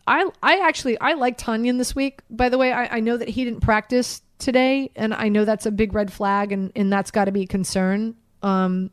[0.08, 2.22] I I actually I like Tonyan this week.
[2.30, 5.66] By the way, I, I know that he didn't practice today, and I know that's
[5.66, 8.16] a big red flag, and and that's got to be a concern.
[8.44, 8.92] Um,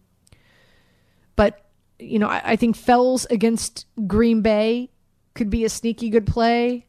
[1.37, 1.65] but
[1.99, 4.91] you know, I, I think Fells against Green Bay
[5.35, 6.87] could be a sneaky good play.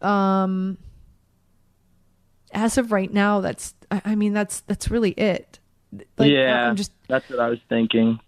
[0.00, 0.78] Um,
[2.56, 5.60] as of right now, that's I, mean that's that's really it.
[6.18, 8.18] Like, yeah, I'm just that's what I was thinking.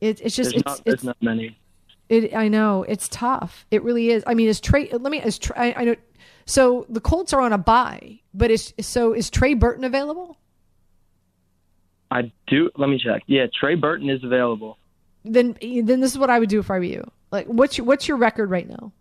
[0.00, 0.84] it, it's just There's it's not.
[0.84, 1.58] There's not many.
[2.08, 3.66] it, I know it's tough.
[3.70, 4.22] It really is.
[4.26, 4.88] I mean, is Trey?
[4.90, 5.20] Let me.
[5.20, 5.96] Is Trey, I, I know.
[6.46, 10.38] So the Colts are on a bye, but is so is Trey Burton available?
[12.10, 12.70] I do.
[12.76, 13.22] Let me check.
[13.26, 14.78] Yeah, Trey Burton is available.
[15.24, 17.10] Then then this is what I would do if I were you.
[17.32, 18.92] Like, what's your, what's your record right now?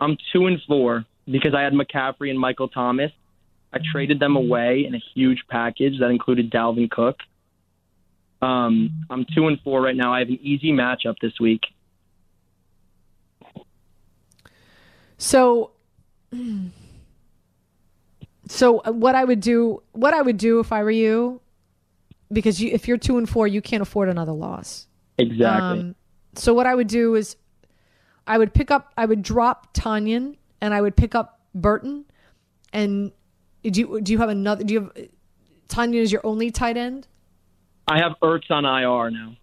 [0.00, 3.10] I'm two and four because I had McCaffrey and Michael Thomas.
[3.72, 7.20] I traded them away in a huge package that included Dalvin Cook.
[8.42, 10.12] Um, I'm two and four right now.
[10.12, 11.62] I have an easy matchup this week.
[15.16, 15.70] So,
[18.48, 21.40] so what I would do, what I would do if I were you,
[22.32, 24.88] because you, if you're two and four, you can't afford another loss.
[25.18, 25.80] Exactly.
[25.80, 25.94] Um,
[26.34, 27.36] so what I would do is,
[28.26, 32.04] I would pick up, I would drop Tonyan, and I would pick up Burton.
[32.72, 33.12] And
[33.62, 34.64] do you do you have another?
[34.64, 35.08] Do you have
[35.68, 37.06] Tonyan is your only tight end?
[37.88, 39.36] I have Ertz on IR now.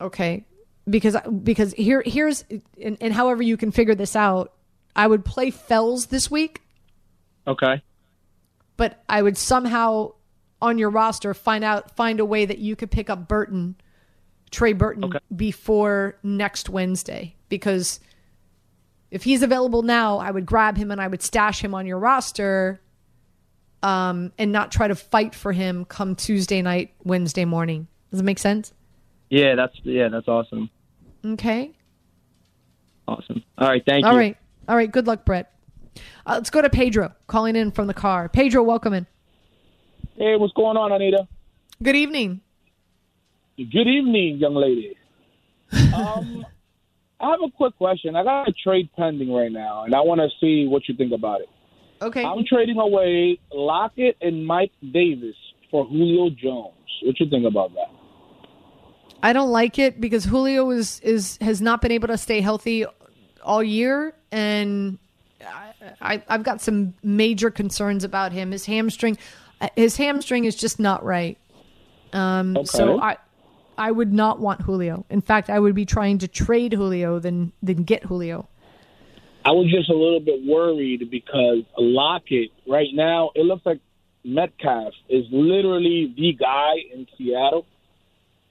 [0.00, 0.44] Okay,
[0.88, 2.44] because because here here's
[2.82, 4.52] and, and however you can figure this out,
[4.96, 6.60] I would play Fells this week,
[7.46, 7.80] Okay.
[8.76, 10.12] but I would somehow
[10.60, 13.76] on your roster find out find a way that you could pick up Burton,
[14.50, 15.18] Trey Burton Okay.
[15.34, 18.00] before next Wednesday because
[19.12, 21.98] if he's available now, I would grab him and I would stash him on your
[21.98, 22.80] roster
[23.84, 27.86] um and not try to fight for him come Tuesday night, Wednesday morning.
[28.10, 28.72] Does it make sense?
[29.28, 30.70] Yeah, that's yeah, that's awesome.
[31.24, 31.72] Okay.
[33.06, 33.42] Awesome.
[33.58, 34.14] All right, thank All you.
[34.14, 34.36] All right.
[34.68, 35.52] All right, Good luck, Brett.
[36.24, 38.28] Uh, let's go to Pedro calling in from the car.
[38.28, 39.06] Pedro, welcome in.
[40.16, 41.26] Hey, what's going on, Anita?
[41.82, 42.40] Good evening.
[43.56, 44.96] Good evening, young lady.
[45.94, 46.46] Um,
[47.22, 48.16] I have a quick question.
[48.16, 51.12] I got a trade pending right now, and I want to see what you think
[51.12, 51.48] about it.
[52.02, 52.24] Okay.
[52.24, 55.36] I'm trading away Lockett and Mike Davis
[55.70, 56.74] for Julio Jones.
[57.02, 57.90] What you think about that?
[59.22, 62.84] I don't like it because Julio is is has not been able to stay healthy
[63.44, 64.98] all year, and
[65.46, 68.50] I, I I've got some major concerns about him.
[68.50, 69.16] His hamstring,
[69.76, 71.38] his hamstring is just not right.
[72.12, 73.02] Um, so Okay.
[73.02, 73.16] I
[73.78, 75.04] I would not want Julio.
[75.10, 78.48] In fact, I would be trying to trade Julio than than get Julio.
[79.44, 83.80] I was just a little bit worried because Lockett right now it looks like
[84.24, 87.66] Metcalf is literally the guy in Seattle,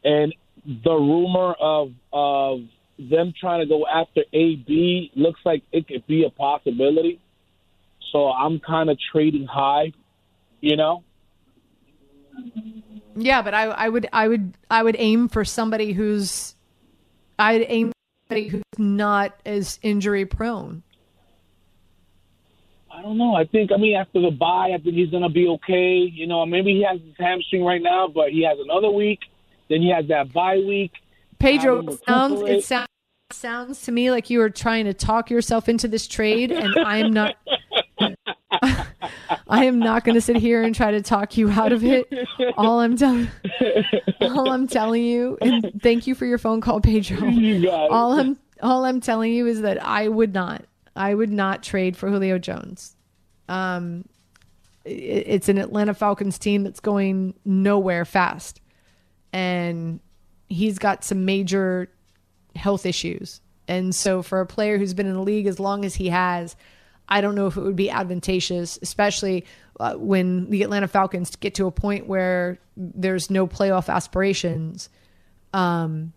[0.03, 0.33] and
[0.65, 2.61] the rumor of of
[2.99, 7.19] them trying to go after AB looks like it could be a possibility.
[8.11, 9.93] So I'm kind of trading high,
[10.59, 11.03] you know.
[13.15, 16.55] Yeah, but I, I would I would I would aim for somebody who's
[17.37, 17.93] I'd aim for
[18.27, 20.83] somebody who's not as injury prone.
[22.93, 23.35] I don't know.
[23.35, 25.97] I think I mean after the bye, I think he's gonna be okay.
[25.97, 29.19] You know, maybe he has his hamstring right now, but he has another week.
[29.69, 30.91] Then he has that bye week.
[31.39, 32.87] Pedro, it sounds it sounds
[33.31, 37.11] sounds to me like you were trying to talk yourself into this trade, and I'm
[37.11, 37.35] not.
[39.47, 42.11] I am not going to sit here and try to talk you out of it.
[42.57, 43.29] All I'm telling,
[44.21, 47.27] all I'm telling you, and thank you for your phone call, Pedro.
[47.27, 47.91] You got it.
[47.91, 51.97] All I'm all I'm telling you is that I would not, I would not trade
[51.97, 52.95] for Julio Jones.
[53.49, 54.05] Um,
[54.85, 58.61] it, it's an Atlanta Falcons team that's going nowhere fast,
[59.33, 59.99] and
[60.47, 61.89] he's got some major
[62.55, 63.41] health issues.
[63.67, 66.55] And so, for a player who's been in the league as long as he has,
[67.11, 69.45] I don't know if it would be advantageous, especially
[69.79, 74.89] uh, when the Atlanta Falcons get to a point where there's no playoff aspirations.
[75.53, 76.13] Um,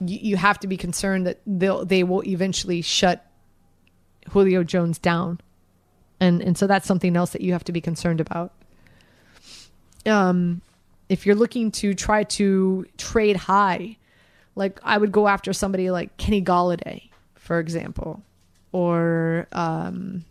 [0.00, 3.24] you, you have to be concerned that they'll they will eventually shut
[4.30, 5.38] Julio Jones down,
[6.18, 8.52] and and so that's something else that you have to be concerned about.
[10.06, 10.62] Um,
[11.10, 13.98] if you're looking to try to trade high,
[14.56, 17.10] like I would go after somebody like Kenny Golladay
[17.42, 18.22] for example,
[18.72, 20.24] or um,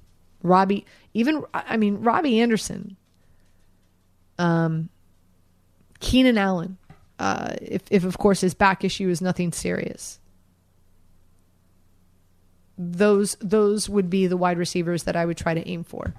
[0.44, 2.98] Robby, even I mean Robby Anderson,
[4.38, 4.90] um,
[6.00, 6.78] Keenan Allen,
[7.20, 10.20] uh, if if of course his back issue is nothing serious.
[12.78, 16.14] Those those would be the wide receivers that I would try to aim for.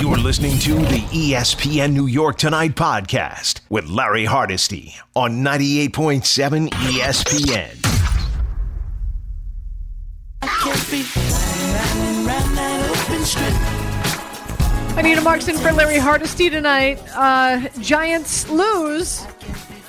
[0.00, 7.81] You're listening to the ESPN New York Tonight podcast with Larry Hardesty on 98.7 ESPN.
[14.98, 17.00] Anita Marks in for Larry Hardesty tonight.
[17.14, 19.26] Uh, Giants lose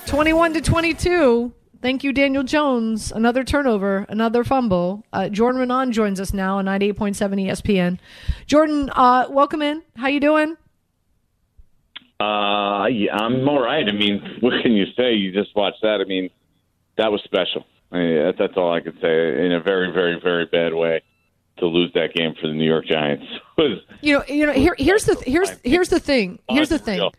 [0.06, 1.52] 21 to 22.
[1.82, 3.12] Thank you, Daniel Jones.
[3.12, 5.04] Another turnover, another fumble.
[5.12, 8.00] Uh, Jordan Raanan joins us now on 98.7 ESPN.
[8.46, 9.84] Jordan, uh, welcome in.
[9.98, 10.56] How you doing?
[12.20, 13.86] Uh, yeah, I'm all right.
[13.88, 15.14] I mean, what can you say?
[15.14, 16.00] You just watched that.
[16.00, 16.30] I mean,
[16.98, 17.66] that was special.
[17.94, 19.46] Mean, that's all I could say.
[19.46, 21.02] In a very, very, very bad way,
[21.58, 23.26] to lose that game for the New York Giants
[23.58, 23.80] was.
[24.02, 24.54] You know, you know.
[24.54, 26.40] Here, here's the here's here's the thing.
[26.50, 27.10] Here's the thing.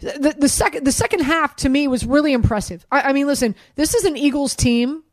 [0.00, 2.86] The, the second the second half to me was really impressive.
[2.90, 5.04] I, I mean, listen, this is an Eagles team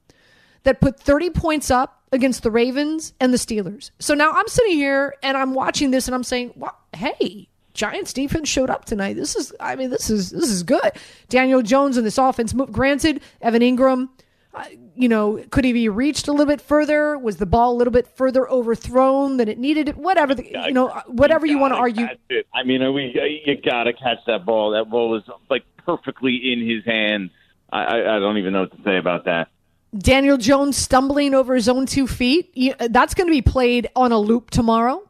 [0.64, 3.92] that put 30 points up against the Ravens and the Steelers.
[4.00, 8.12] So now I'm sitting here and I'm watching this and I'm saying, well, hey, Giants
[8.12, 9.16] defense showed up tonight.
[9.16, 10.92] This is, I mean, this is this is good.
[11.30, 12.54] Daniel Jones and this offense.
[12.54, 14.17] Granted, Evan Engram, uh,
[14.58, 14.64] Uh,
[14.96, 17.18] you know, could he be reached a little bit further?
[17.18, 19.90] Was the ball a little bit further overthrown than it needed?
[19.90, 22.08] It whatever, the, you know, whatever you, you want to argue.
[22.54, 23.14] I mean, we
[23.46, 24.72] you got to catch that ball.
[24.72, 27.32] That ball was like perfectly in his hands.
[27.72, 29.50] I, I don't even know what to say about that.
[29.98, 32.52] Daniel Jones stumbling over his own two feet.
[32.80, 35.08] That's going to be played on a loop tomorrow.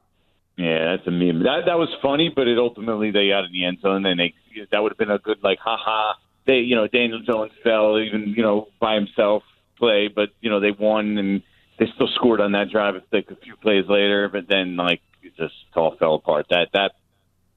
[0.58, 1.44] Yeah, that's a meme.
[1.44, 4.34] That that was funny, but it ultimately they got in the end zone, and they
[4.72, 6.14] that would have been a good like, haha.
[6.48, 9.44] They, you know, Daniel Jones fell even, you know, by himself
[9.78, 11.44] play, but you know they won and
[11.80, 14.30] they still scored on that drive like a few plays later.
[14.32, 16.48] But then like it just all fell apart.
[16.50, 16.92] That that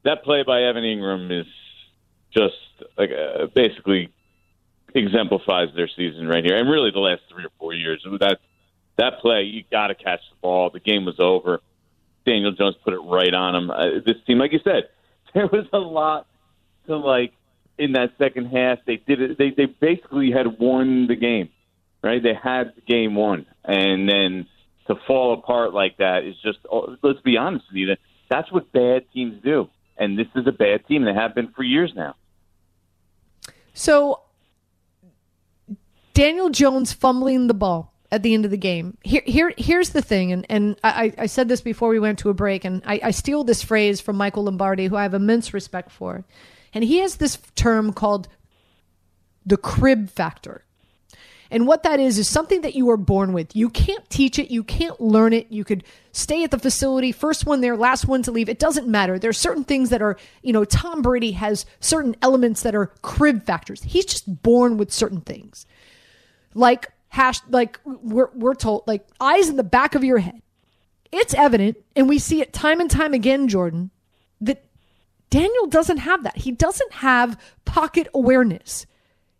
[0.05, 1.47] that play by Evan Engram is
[2.33, 2.55] just
[2.99, 4.13] like uh, basically
[4.95, 8.05] exemplifies their season right here, and really the last three or four years.
[8.21, 8.39] That
[8.99, 10.71] that play, you got to catch the ball.
[10.71, 11.61] The game was over.
[12.27, 13.71] Daniel Jones put it right on him.
[13.71, 14.89] Uh, this team, like you said,
[15.35, 16.27] there was a lot
[16.87, 17.33] to like
[17.81, 18.79] in that second half.
[18.87, 19.39] They did it.
[19.39, 21.51] They they basically had won the game
[22.03, 22.23] right?
[22.23, 24.47] They had the game won, and then
[24.87, 26.59] to fall apart like that is just.
[26.71, 27.97] Oh, let's be honest, Anita.
[28.29, 31.05] That's what bad teams do, and this is a bad team.
[31.05, 32.15] They have been for years now.
[33.75, 34.21] So,
[36.15, 38.99] Daniel Jones fumbling the ball at the end of the game.
[39.03, 42.31] Here, here, here's the thing, and and I, I said this before we went to
[42.31, 45.53] a break, and I, I steal this phrase from Michael Lombardi, who I have immense
[45.53, 46.25] respect for,
[46.73, 48.29] and he has this term called
[49.45, 50.65] the crib factor.
[51.51, 53.57] And what that is, is something that you are born with.
[53.57, 54.53] You can't teach it.
[54.53, 55.51] You can't learn it.
[55.51, 58.49] You could stay at the facility, first one there, last one to leave.
[58.49, 59.19] It doesn't matter.
[59.19, 62.93] There are certain things that are, you know, Tom Brady has certain elements that are
[63.03, 63.83] crib factors.
[63.83, 65.67] He's just born with certain things.
[66.55, 70.43] Like hash, like we're, we're told, like eyes in the back of your head.
[71.11, 73.91] It's evident, and we see it time and time again, Jordan,
[75.31, 76.39] Daniel doesn't have that.
[76.39, 78.87] He doesn't have pocket awareness.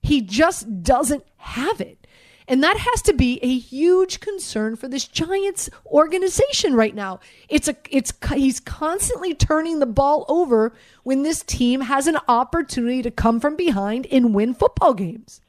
[0.03, 2.07] He just doesn't have it.
[2.51, 7.21] And that has to be a huge concern for this Giants organization right now.
[7.49, 10.73] It's a it's he's constantly turning the ball over
[11.05, 15.41] when this team has an opportunity to come from behind and win football games.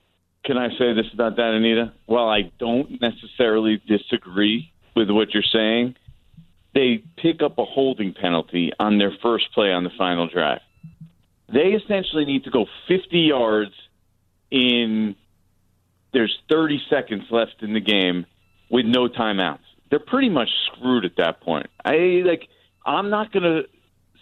[0.45, 1.91] Can I say this about that, Anita?
[2.05, 5.95] Well, I don't necessarily disagree with what you're saying.
[6.73, 10.61] They pick up a holding penalty on their first play on the final drive.
[11.51, 13.73] They essentially need to go 50 yards
[14.49, 15.15] in
[16.13, 18.25] there's 30 seconds left in the game
[18.69, 19.59] with no timeouts.
[19.89, 21.67] They're pretty much screwed at that point.
[21.83, 22.47] I like.
[22.85, 23.63] I'm not going to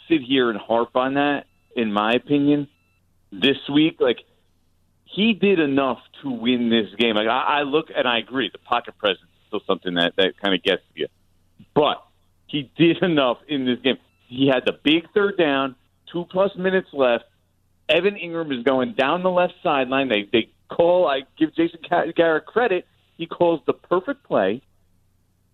[0.10, 1.46] sit here and harp on that.
[1.76, 2.68] In my opinion,
[3.32, 4.18] this week, like
[5.06, 7.16] he did enough to win this game.
[7.16, 10.34] Like I, I look and I agree, the pocket presence is still something that that
[10.42, 11.08] kind of gets you,
[11.74, 12.04] but
[12.50, 13.98] he did enough in this game.
[14.28, 15.76] He had the big third down,
[16.12, 17.26] two plus minutes left.
[17.88, 20.10] Evan Engram is going down the left sideline.
[20.10, 21.08] They they call.
[21.08, 21.80] I give Jason
[22.16, 22.86] Garrett credit.
[23.18, 24.62] He calls the perfect play,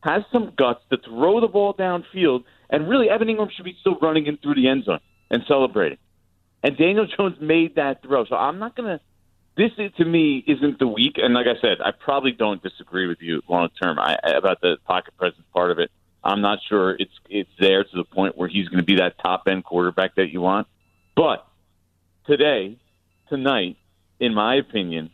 [0.02, 3.98] has some guts to throw the ball downfield, and really Evan Engram should be still
[4.00, 5.00] running in through the end zone
[5.32, 5.98] and celebrating.
[6.62, 8.26] And Daniel Jones made that throw.
[8.26, 9.00] So I'm not to.
[9.58, 13.22] This to me isn't the week, and like I said, I probably don't disagree with
[13.22, 15.90] you long term about the pocket presence part of it.
[16.26, 19.20] I'm not sure it's it's there to the point where he's going to be that
[19.20, 20.68] top end quarterback that you want.
[21.16, 21.46] But
[22.26, 22.78] today,
[23.30, 23.78] tonight,
[24.20, 25.12] in my opinion,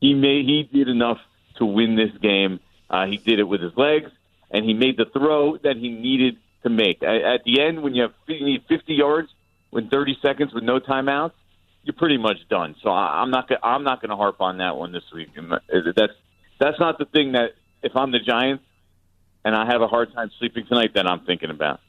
[0.00, 1.18] he may he did enough
[1.56, 4.10] to win this game Uh, he did it with his legs,
[4.50, 7.04] and he made the throw that he needed to make.
[7.04, 9.28] At, at the end, when you have you need 50 yards
[9.70, 11.34] with 30 seconds with no timeouts,
[11.84, 12.74] you're pretty much done.
[12.82, 15.28] So I, I'm not I'm not going to harp on that one this week.
[15.36, 16.12] That's
[16.58, 17.50] that's not the thing that
[17.82, 18.64] if I'm the Giants
[19.44, 21.80] and I have a hard time sleeping tonight, then I'm thinking about.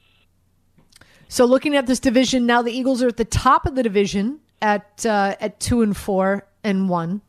[1.28, 4.39] So looking at this division now, the Eagles are at the top of the division
[4.62, 7.22] at uh, at two and four and one.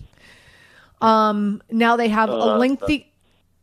[1.00, 3.12] um, now they have a lengthy,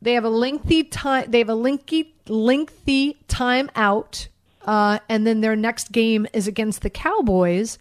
[0.02, 1.32] they have a lengthy time.
[1.32, 4.28] They have a lengthy lengthy time out,
[4.66, 7.80] uh, and then their next game is against the Cowboys.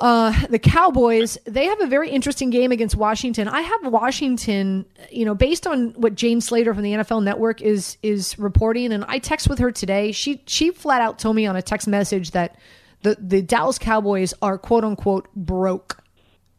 [0.00, 3.48] Uh, the Cowboys, they have a very interesting game against Washington.
[3.48, 7.98] I have Washington, you know, based on what Jane Slater from the NFL Network is
[8.02, 10.12] is reporting, and I text with her today.
[10.12, 12.56] She she flat out told me on a text message that
[13.02, 16.02] the the Dallas Cowboys are quote unquote broke.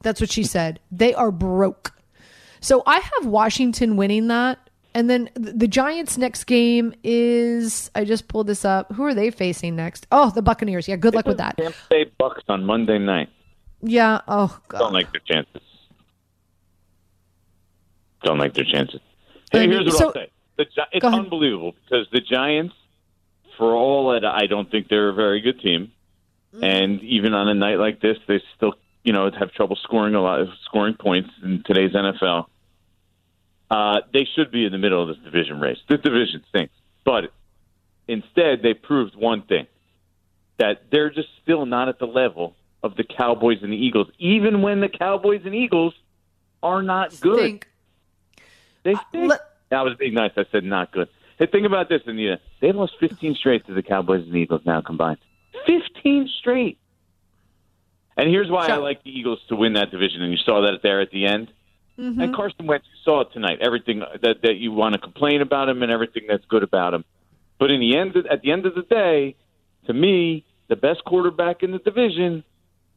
[0.03, 0.79] That's what she said.
[0.91, 1.93] They are broke.
[2.59, 4.59] So I have Washington winning that.
[4.93, 8.91] And then the Giants' next game is I just pulled this up.
[8.93, 10.05] Who are they facing next?
[10.11, 10.87] Oh, the Buccaneers.
[10.87, 11.57] Yeah, good luck with that.
[11.57, 13.29] Tampa Bay Bucks on Monday night.
[13.81, 14.21] Yeah.
[14.27, 14.79] Oh God.
[14.79, 15.61] Don't like their chances.
[18.23, 18.99] Don't like their chances.
[19.51, 20.31] Hey, here's what so- I'll say.
[20.57, 22.75] The, it's unbelievable because the Giants,
[23.57, 25.91] for all that I don't think they're a very good team,
[26.53, 26.63] Mm-hmm.
[26.65, 28.73] and even on a night like this, they still
[29.05, 32.47] you know have trouble scoring a lot, of scoring points in today's NFL.
[33.71, 35.77] Uh, they should be in the middle of this division race.
[35.87, 36.73] This division stinks,
[37.05, 37.31] but
[38.05, 39.65] instead they proved one thing:
[40.57, 42.53] that they're just still not at the level
[42.83, 45.93] of the Cowboys and the Eagles, even when the Cowboys and Eagles
[46.61, 47.39] are not good.
[47.39, 47.67] Think.
[48.83, 49.33] They stink.
[49.71, 50.31] I was being nice.
[50.35, 51.07] I said not good.
[51.39, 52.39] Hey, think about this, Anita.
[52.59, 55.19] They've lost 15 straight to the Cowboys and Eagles now combined.
[55.65, 56.77] 15 straight.
[58.17, 60.81] And here's why I like the Eagles to win that division, and you saw that
[60.83, 61.51] there at the end.
[61.99, 62.21] Mm-hmm.
[62.21, 63.59] And Carson Wentz, you saw it tonight.
[63.61, 67.05] Everything that that you want to complain about him, and everything that's good about him.
[67.59, 69.35] But in the end, at the end of the day,
[69.87, 72.43] to me, the best quarterback in the division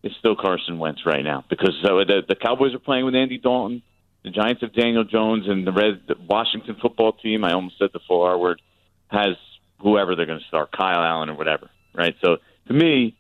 [0.03, 3.39] is still Carson Wentz right now because uh, the, the Cowboys are playing with Andy
[3.39, 3.83] Dalton.
[4.23, 7.45] The Giants have Daniel Jones, and the Red the Washington football team.
[7.45, 8.63] I almost said the full R word
[9.09, 9.37] has
[9.81, 11.69] whoever they're going to start, Kyle Allen or whatever.
[11.95, 12.15] Right.
[12.25, 12.39] So
[12.69, 13.17] to me,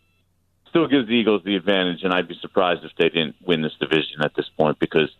[0.71, 3.75] still gives the Eagles the advantage, and I'd be surprised if they didn't win this
[3.79, 5.11] division at this point because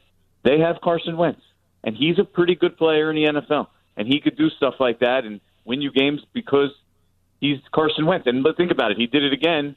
[0.45, 1.41] they have Carson Wentz,
[1.83, 5.01] and he's a pretty good player in the NFL, and he could do stuff like
[5.01, 6.71] that and win you games because
[7.41, 8.27] he's Carson Wentz.
[8.27, 9.75] And but think about it, he did it again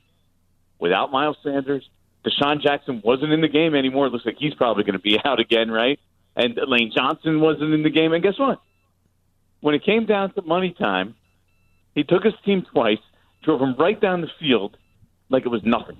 [0.79, 1.87] without Miles Sanders.
[2.25, 4.07] DeSean Jackson wasn't in the game anymore.
[4.07, 5.99] It looks like he's probably going to be out again, right?
[6.35, 8.13] And Lane Johnson wasn't in the game.
[8.13, 8.61] And guess what?
[9.61, 11.15] When it came down to money time,
[11.95, 12.99] he took his team twice,
[13.43, 14.77] drove him right down the field
[15.29, 15.97] like it was nothing.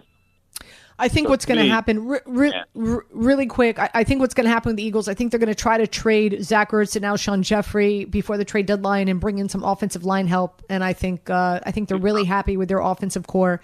[1.00, 2.64] I think So what's going to happen, re- re- Yeah.
[2.74, 3.78] re- really quick.
[3.78, 5.08] I, I think what's going to happen with the Eagles.
[5.08, 8.46] I think they're going to try to trade Zach Ertz and Alshon Jeffery before the
[8.46, 10.64] trade deadline and bring in some offensive line help.
[10.70, 13.62] And I think uh, I think they're really happy with their offensive corps.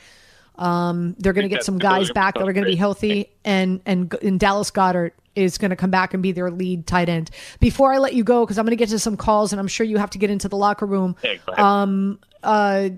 [0.56, 3.82] Um, they're going to get some guys back that are going to be healthy, and
[3.88, 7.32] and and Dallas Goedert is going to come back and be their lead tight end.
[7.60, 9.68] Before I let you go, because I'm going to get to some calls, and I'm
[9.68, 11.16] sure you have to get into the locker room.
[11.24, 11.38] Yeah.
[11.58, 12.90] Um, uh,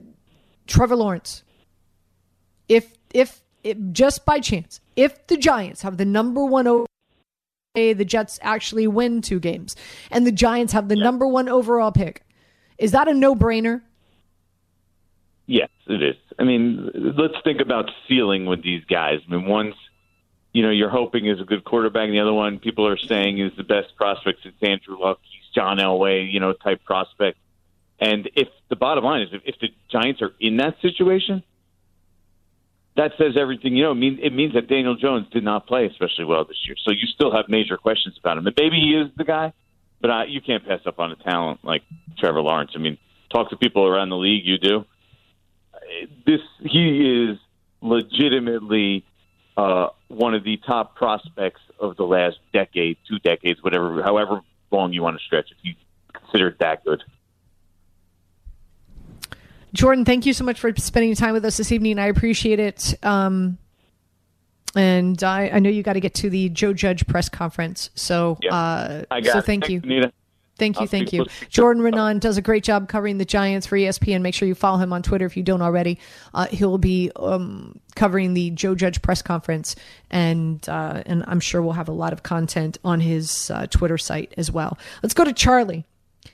[0.67, 1.43] Trevor Lawrence.
[2.67, 6.85] If if it, just by chance, if the Giants have the number one over,
[7.73, 9.75] the Jets actually win two games,
[10.11, 12.21] and the Giants have the number one overall pick,
[12.77, 13.81] is that a no brainer?
[15.47, 16.15] Yes, it is.
[16.39, 19.19] I mean, let's think about ceiling with these guys.
[19.27, 19.75] I mean, one's,
[20.53, 23.39] you know, you're hoping is a good quarterback, and the other one people are saying
[23.39, 25.19] is the best prospect since Andrew Luck.
[25.23, 27.37] He's John Elway, you know, type prospect.
[27.99, 31.43] And if the bottom line is, if, if the Giants are in that situation,
[32.97, 33.75] that says everything.
[33.75, 36.57] You know, it means it means that Daniel Jones did not play especially well this
[36.65, 36.75] year.
[36.83, 38.47] So you still have major questions about him.
[38.47, 39.53] And maybe he is the guy,
[40.01, 41.83] but uh, you can't pass up on a talent like
[42.17, 42.71] Trevor Lawrence.
[42.75, 42.97] I mean,
[43.31, 44.45] talk to people around the league.
[44.45, 44.85] You do
[46.25, 47.37] this he is
[47.81, 49.05] legitimately
[49.57, 54.41] uh, one of the top prospects of the last decade, two decades, whatever, however
[54.71, 55.51] long you want to stretch.
[55.51, 55.73] If you
[56.13, 57.03] consider it that good,
[59.75, 61.99] Jordan, thank you so much for spending time with us this evening.
[61.99, 62.95] I appreciate it.
[63.03, 63.57] Um,
[64.75, 67.89] and I, I know you got to get to the Joe Judge press conference.
[67.95, 68.53] So, Yeah.
[68.55, 69.91] uh, I got so thank Thanks, you.
[69.91, 70.11] Anita.
[70.57, 71.25] Thank you, I'll thank you.
[71.49, 74.21] Jordan Raanan does a great job covering the Giants for ESPN.
[74.21, 75.99] Make sure you follow him on Twitter if you don't already.
[76.33, 79.75] Uh, he'll be um, covering the Joe Judge press conference,
[80.09, 83.97] and uh, and I'm sure we'll have a lot of content on his uh, Twitter
[83.97, 84.77] site as well.
[85.03, 85.83] Let's go to Charlie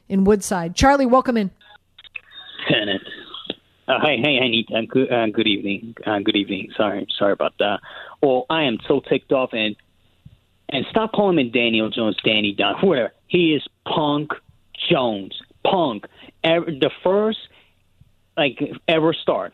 [0.08, 0.76] in Woodside.
[0.76, 1.50] Charlie, welcome in.
[3.88, 4.82] Uh, hi, hey, Anita.
[4.88, 5.96] Good, uh, good evening.
[6.06, 6.70] Uh, good evening.
[6.78, 7.80] Sorry, sorry about that.
[8.22, 9.76] Well, I am so ticked off, and
[10.70, 13.12] And stop calling him Daniel Jones, Danny Dunn, whatever.
[13.28, 14.32] He is Punk
[14.90, 15.34] Jones.
[15.66, 16.06] Punk.
[16.44, 17.40] Ever, the first
[18.38, 19.54] like ever start.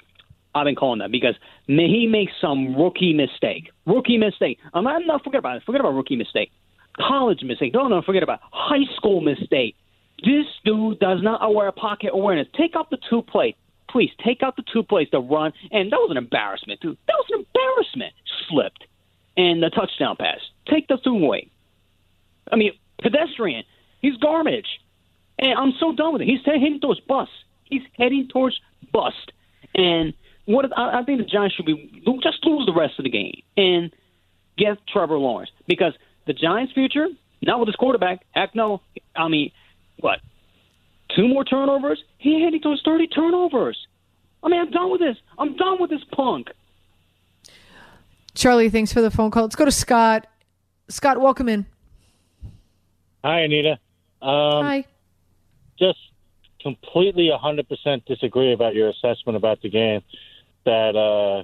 [0.53, 1.35] I've been calling that because
[1.67, 3.69] may he makes some rookie mistake.
[3.85, 4.57] Rookie mistake.
[4.73, 5.63] I'm not, not forget about it.
[5.65, 6.51] Forget about rookie mistake.
[6.97, 7.73] College mistake.
[7.73, 8.45] Don't no, forget about it.
[8.51, 9.75] high school mistake.
[10.23, 12.47] This dude does not aware pocket awareness.
[12.57, 13.53] Take out the two plays.
[13.89, 15.53] Please take out the two plays to run.
[15.71, 16.97] And that was an embarrassment, dude.
[17.07, 18.13] That was an embarrassment.
[18.49, 18.85] Slipped.
[19.35, 20.39] And the touchdown pass.
[20.69, 21.49] Take the two away.
[22.51, 22.71] I mean,
[23.01, 23.63] pedestrian.
[24.01, 24.67] He's garbage.
[25.39, 26.25] And I'm so done with it.
[26.25, 27.31] He's heading towards bust.
[27.65, 28.59] He's heading towards
[28.91, 29.31] bust.
[29.75, 30.13] And
[30.45, 33.41] what I, I think the Giants should be just lose the rest of the game
[33.55, 33.93] and
[34.57, 35.93] get Trevor Lawrence because
[36.25, 37.07] the Giants' future,
[37.41, 38.25] not with his quarterback.
[38.31, 38.81] Heck no.
[39.15, 39.51] I mean,
[39.99, 40.19] what?
[41.15, 42.03] Two more turnovers?
[42.17, 43.87] He heading towards 30 turnovers.
[44.43, 45.17] I mean, I'm done with this.
[45.37, 46.49] I'm done with this punk.
[48.35, 49.43] Charlie, thanks for the phone call.
[49.43, 50.27] Let's go to Scott.
[50.89, 51.65] Scott, welcome in.
[53.23, 53.79] Hi, Anita.
[54.21, 54.85] Um, Hi.
[55.79, 55.99] Just
[56.61, 60.01] completely 100% disagree about your assessment about the game.
[60.65, 61.43] That uh,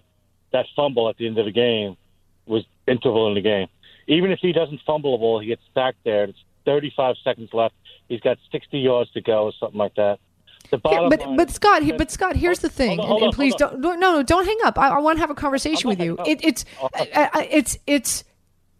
[0.51, 1.97] that fumble at the end of the game
[2.45, 3.67] was interval in the game.
[4.07, 6.25] Even if he doesn't fumble the ball, he gets sacked there.
[6.25, 7.75] It's 35 seconds left.
[8.07, 10.19] He's got 60 yards to go, or something like that.
[10.71, 13.21] The bottom but line but Scott, but Scott, here's the thing, hold on, and, and
[13.21, 13.81] hold please on.
[13.81, 14.79] don't no no don't hang up.
[14.79, 16.17] I, I want to have a conversation with you.
[16.25, 16.65] It, it's
[17.35, 18.23] it's it's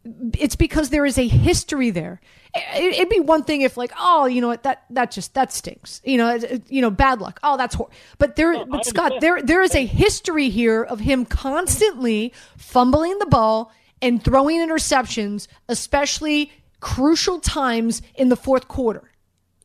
[0.06, 2.22] it's because there is a history there.
[2.56, 5.52] It, it'd be one thing if like oh you know what that that just that
[5.52, 7.90] stinks you know you know bad luck oh that's hor-.
[8.18, 13.26] but there but Scott there there is a history here of him constantly fumbling the
[13.26, 13.72] ball
[14.04, 16.52] and throwing interceptions, especially
[16.84, 19.10] crucial times in the fourth quarter.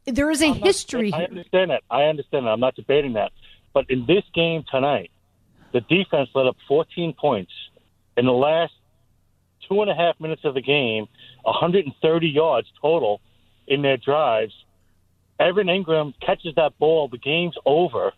[0.07, 1.83] There is a history I understand that.
[1.91, 2.51] I understand that.
[2.51, 3.33] I'm not debating that.
[3.75, 5.11] But in this game tonight,
[5.73, 7.51] the defense let up 14 points.
[8.17, 8.73] In the last
[9.69, 11.09] two and a half minutes of the game,
[11.43, 13.21] 130 yards total
[13.67, 14.55] in their drives.
[15.41, 17.09] Evan Engram catches that ball.
[17.09, 18.13] The game's over.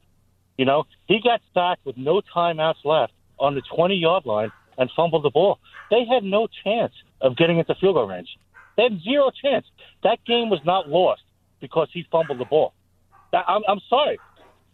[0.58, 4.90] You know, he got sacked with no timeouts left on the 20 yard line and
[4.94, 5.58] fumbled the ball.
[5.90, 6.92] They had no chance
[7.22, 8.28] of getting into field goal range.
[8.76, 9.66] They had zero chance.
[10.02, 11.22] That game was not lost
[11.60, 12.72] because he fumbled the ball.
[13.32, 14.18] I'm, I'm sorry.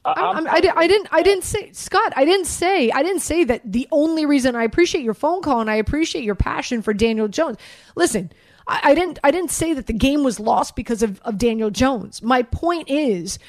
[0.05, 1.09] I, I'm, I'm, I, I didn't.
[1.11, 2.13] I didn't say Scott.
[2.17, 2.91] I didn't say.
[2.93, 3.61] I didn't say that.
[3.65, 7.27] The only reason I appreciate your phone call and I appreciate your passion for Daniel
[7.27, 7.59] Jones.
[7.97, 8.31] Listen,
[8.69, 9.19] I, I didn't.
[9.25, 12.23] I didn't say that the game was lost because of, of Daniel Jones.
[12.23, 13.41] My point is,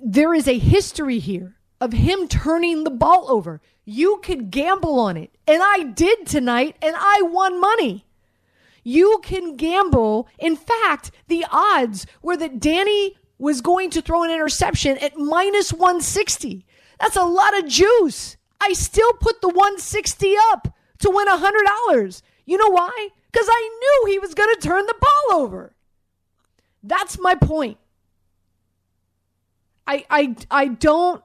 [0.00, 3.60] there is a history here of him turning the ball over.
[3.84, 8.03] You could gamble on it, and I did tonight, and I won money.
[8.84, 10.28] You can gamble.
[10.38, 15.72] In fact, the odds were that Danny was going to throw an interception at minus
[15.72, 16.64] 160.
[17.00, 18.36] That's a lot of juice.
[18.60, 20.68] I still put the 160 up
[21.00, 22.22] to win $100.
[22.46, 23.08] You know why?
[23.32, 25.74] Because I knew he was going to turn the ball over.
[26.82, 27.78] That's my point.
[29.86, 31.22] I, I, I don't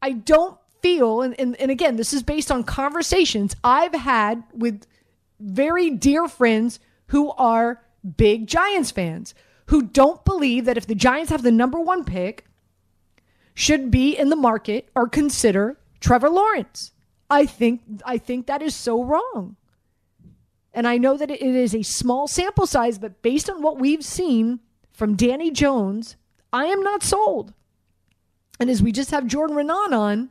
[0.00, 4.86] I don't feel and, and, and again this is based on conversations I've had with
[5.38, 6.80] very dear friends
[7.10, 7.82] who are
[8.16, 9.34] big Giants fans
[9.66, 12.46] who don't believe that if the Giants have the number one pick,
[13.54, 16.92] should be in the market or consider Trevor Lawrence.
[17.28, 19.56] I think I think that is so wrong.
[20.72, 24.04] And I know that it is a small sample size, but based on what we've
[24.04, 24.60] seen
[24.92, 26.16] from Danny Jones,
[26.52, 27.52] I am not sold.
[28.60, 30.30] And as we just have Jordan Raanan on,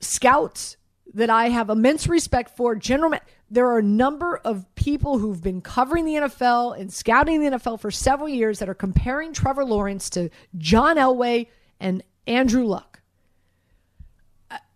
[0.00, 0.76] scouts
[1.14, 3.14] that I have immense respect for, general,
[3.52, 7.80] there are a number of people who've been covering the NFL and scouting the NFL
[7.80, 11.48] for several years that are comparing Trevor Lawrence to John Elway
[11.78, 13.02] and Andrew Luck.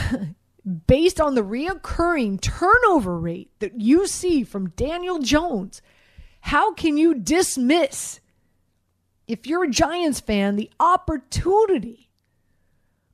[0.86, 5.82] Based on the reoccurring turnover rate that you see from Daniel Jones,
[6.40, 8.18] how can you dismiss,
[9.28, 12.08] if you're a Giants fan, the opportunity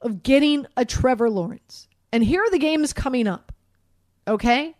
[0.00, 1.88] of getting a Trevor Lawrence?
[2.12, 3.52] And here are the games coming up.
[4.28, 4.76] Okay?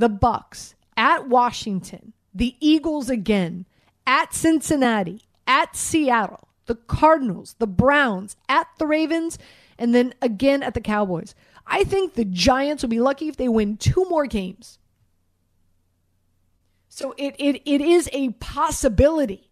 [0.00, 3.66] The Bucks at Washington, the Eagles again,
[4.06, 9.36] at Cincinnati, at Seattle, the Cardinals, the Browns, at the Ravens,
[9.78, 11.34] and then again at the Cowboys.
[11.66, 14.78] I think the Giants will be lucky if they win two more games.
[16.88, 19.50] So it, it, it is a possibility.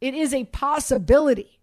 [0.00, 1.60] It is a possibility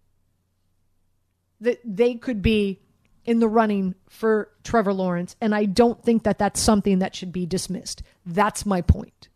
[1.60, 2.82] that they could be
[3.24, 5.36] in the running for Trevor Lawrence.
[5.40, 8.02] And I don't think that that's something that should be dismissed.
[8.26, 9.29] That's my point.